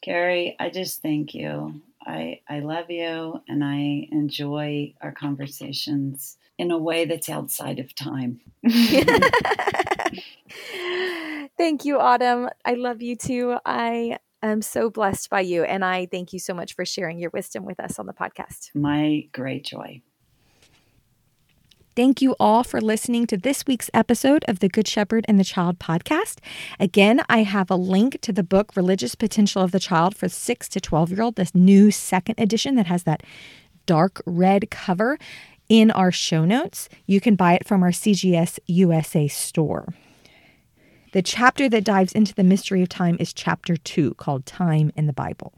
Carrie, 0.02 0.56
I 0.60 0.70
just 0.70 1.02
thank 1.02 1.34
you. 1.34 1.82
I, 2.06 2.42
I 2.48 2.60
love 2.60 2.90
you 2.90 3.42
and 3.48 3.64
I 3.64 4.08
enjoy 4.12 4.94
our 5.02 5.12
conversations 5.12 6.38
in 6.58 6.72
a 6.72 6.78
way 6.78 7.06
that's 7.06 7.30
outside 7.30 7.80
of 7.80 7.94
time. 7.96 8.40
thank 11.58 11.86
you, 11.86 12.00
Autumn. 12.00 12.50
I 12.64 12.74
love 12.74 13.02
you 13.02 13.16
too. 13.16 13.58
I 13.66 14.18
am 14.42 14.62
so 14.62 14.90
blessed 14.90 15.30
by 15.30 15.42
you. 15.42 15.64
And 15.64 15.84
I 15.84 16.06
thank 16.06 16.34
you 16.34 16.40
so 16.40 16.54
much 16.54 16.74
for 16.74 16.86
sharing 16.86 17.20
your 17.20 17.32
wisdom 17.34 17.66
with 17.66 17.80
us 17.80 18.00
on 18.00 18.06
the 18.06 18.14
podcast. 18.14 18.70
My 18.74 19.28
great 19.34 19.66
joy. 19.66 20.02
Thank 22.00 22.22
you 22.22 22.34
all 22.40 22.64
for 22.64 22.80
listening 22.80 23.28
to 23.28 23.36
this 23.36 23.68
week's 23.68 23.90
episode 23.94 24.46
of 24.48 24.60
the 24.60 24.70
Good 24.70 24.88
Shepherd 24.88 25.26
and 25.28 25.38
the 25.38 25.44
Child 25.44 25.80
podcast. 25.80 26.38
Again, 26.80 27.22
I 27.28 27.44
have 27.44 27.70
a 27.70 27.76
link 27.76 28.22
to 28.22 28.32
the 28.32 28.42
book 28.42 28.72
Religious 28.78 29.16
Potential 29.16 29.62
of 29.62 29.72
the 29.72 29.82
Child 29.82 30.16
for 30.16 30.30
6 30.30 30.70
to 30.70 30.80
12 30.80 31.12
year 31.12 31.22
old, 31.22 31.36
this 31.36 31.54
new 31.54 31.92
second 31.92 32.36
edition 32.38 32.76
that 32.76 32.86
has 32.86 33.04
that 33.04 33.22
dark 33.86 34.22
red 34.26 34.72
cover 34.72 35.20
in 35.68 35.92
our 35.92 36.10
show 36.10 36.46
notes. 36.46 36.88
You 37.06 37.20
can 37.20 37.36
buy 37.36 37.56
it 37.56 37.68
from 37.68 37.84
our 37.84 37.92
CGS 37.92 38.60
USA 38.68 39.28
store. 39.28 39.94
The 41.12 41.22
chapter 41.22 41.68
that 41.68 41.84
dives 41.84 42.14
into 42.14 42.34
the 42.34 42.46
mystery 42.46 42.82
of 42.82 42.88
time 42.88 43.18
is 43.20 43.34
chapter 43.34 43.76
2 43.76 44.14
called 44.14 44.46
Time 44.46 44.94
in 44.96 45.06
the 45.06 45.12
Bible. 45.12 45.52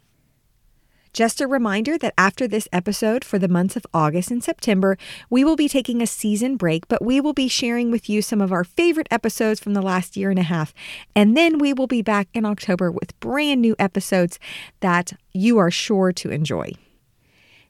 Just 1.14 1.41
a 1.41 1.47
reminder 1.47 1.97
that 1.97 2.14
after 2.18 2.47
this 2.47 2.70
episode 2.72 3.26
for 3.26 3.38
the 3.38 3.49
months 3.49 3.76
of 3.76 3.86
August 3.93 4.32
and 4.32 4.41
September, 4.41 4.97
we 5.30 5.43
will 5.43 5.57
be 5.57 5.68
taking 5.68 6.01
a 6.01 6.07
season 6.07 6.55
break, 6.55 6.88
but 6.88 7.03
we 7.03 7.20
will 7.20 7.34
be 7.34 7.49
sharing 7.49 7.91
with 7.91 8.09
you 8.09 8.22
some 8.22 8.39
of 8.39 8.53
our 8.53 8.64
favorite 8.64 9.07
episodes 9.12 9.59
from 9.59 9.74
the 9.74 9.82
last 9.82 10.16
year 10.16 10.30
and 10.30 10.39
a 10.39 10.43
half. 10.43 10.74
And 11.14 11.36
then 11.36 11.57
we 11.57 11.74
will 11.74 11.88
be 11.88 12.01
back 12.01 12.30
in 12.34 12.45
October 12.45 12.89
with 12.89 13.20
brand 13.20 13.62
new 13.62 13.76
episodes 13.78 14.39
that 14.80 15.12
you 15.34 15.57
are 15.57 15.72
sure 15.72 16.14
to 16.14 16.30
enjoy. 16.30 16.72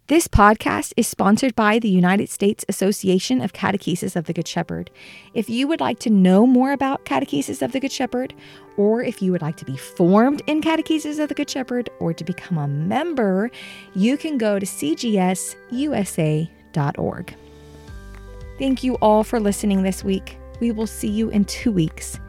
This 0.08 0.28
podcast 0.28 0.94
is 0.98 1.08
sponsored 1.08 1.56
by 1.56 1.80
the 1.80 1.88
United 1.88 2.30
States 2.30 2.66
Association 2.68 3.40
of 3.40 3.54
Catechesis 3.54 4.18
of 4.18 4.26
the 4.26 4.34
Good 4.34 4.48
Shepherd. 4.48 4.92
If 5.34 5.50
you 5.50 5.70
would 5.70 5.80
like 5.80 6.00
to 6.00 6.10
know 6.10 6.46
more 6.46 6.74
about 6.74 7.06
Catechesis 7.06 7.62
of 7.62 7.72
the 7.72 7.80
Good 7.80 7.94
Shepherd, 7.94 8.34
or 8.76 9.02
if 9.02 9.22
you 9.22 9.32
would 9.32 9.42
like 9.42 9.56
to 9.58 9.66
be 9.66 9.78
formed 9.78 10.42
in 10.48 10.60
Catechesis 10.60 11.18
of 11.18 11.30
the 11.30 11.36
Good 11.36 11.50
Shepherd, 11.50 11.90
or 12.02 12.14
to 12.14 12.26
become 12.26 12.58
a 12.58 12.68
member, 12.68 13.50
you 13.96 14.18
can 14.18 14.38
go 14.38 14.60
to 14.60 14.66
cgsusa.org. 14.66 15.56
Thank 18.60 18.84
you 18.84 18.96
all 18.96 19.24
for 19.24 19.40
listening 19.40 19.84
this 19.84 20.04
week. 20.04 20.38
We 20.60 20.72
will 20.74 20.88
see 20.88 21.10
you 21.10 21.30
in 21.30 21.46
two 21.46 21.72
weeks. 21.72 22.20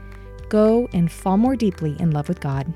Go 0.48 0.88
and 0.92 1.10
fall 1.10 1.36
more 1.36 1.56
deeply 1.56 1.96
in 1.98 2.12
love 2.12 2.28
with 2.28 2.38
God. 2.40 2.72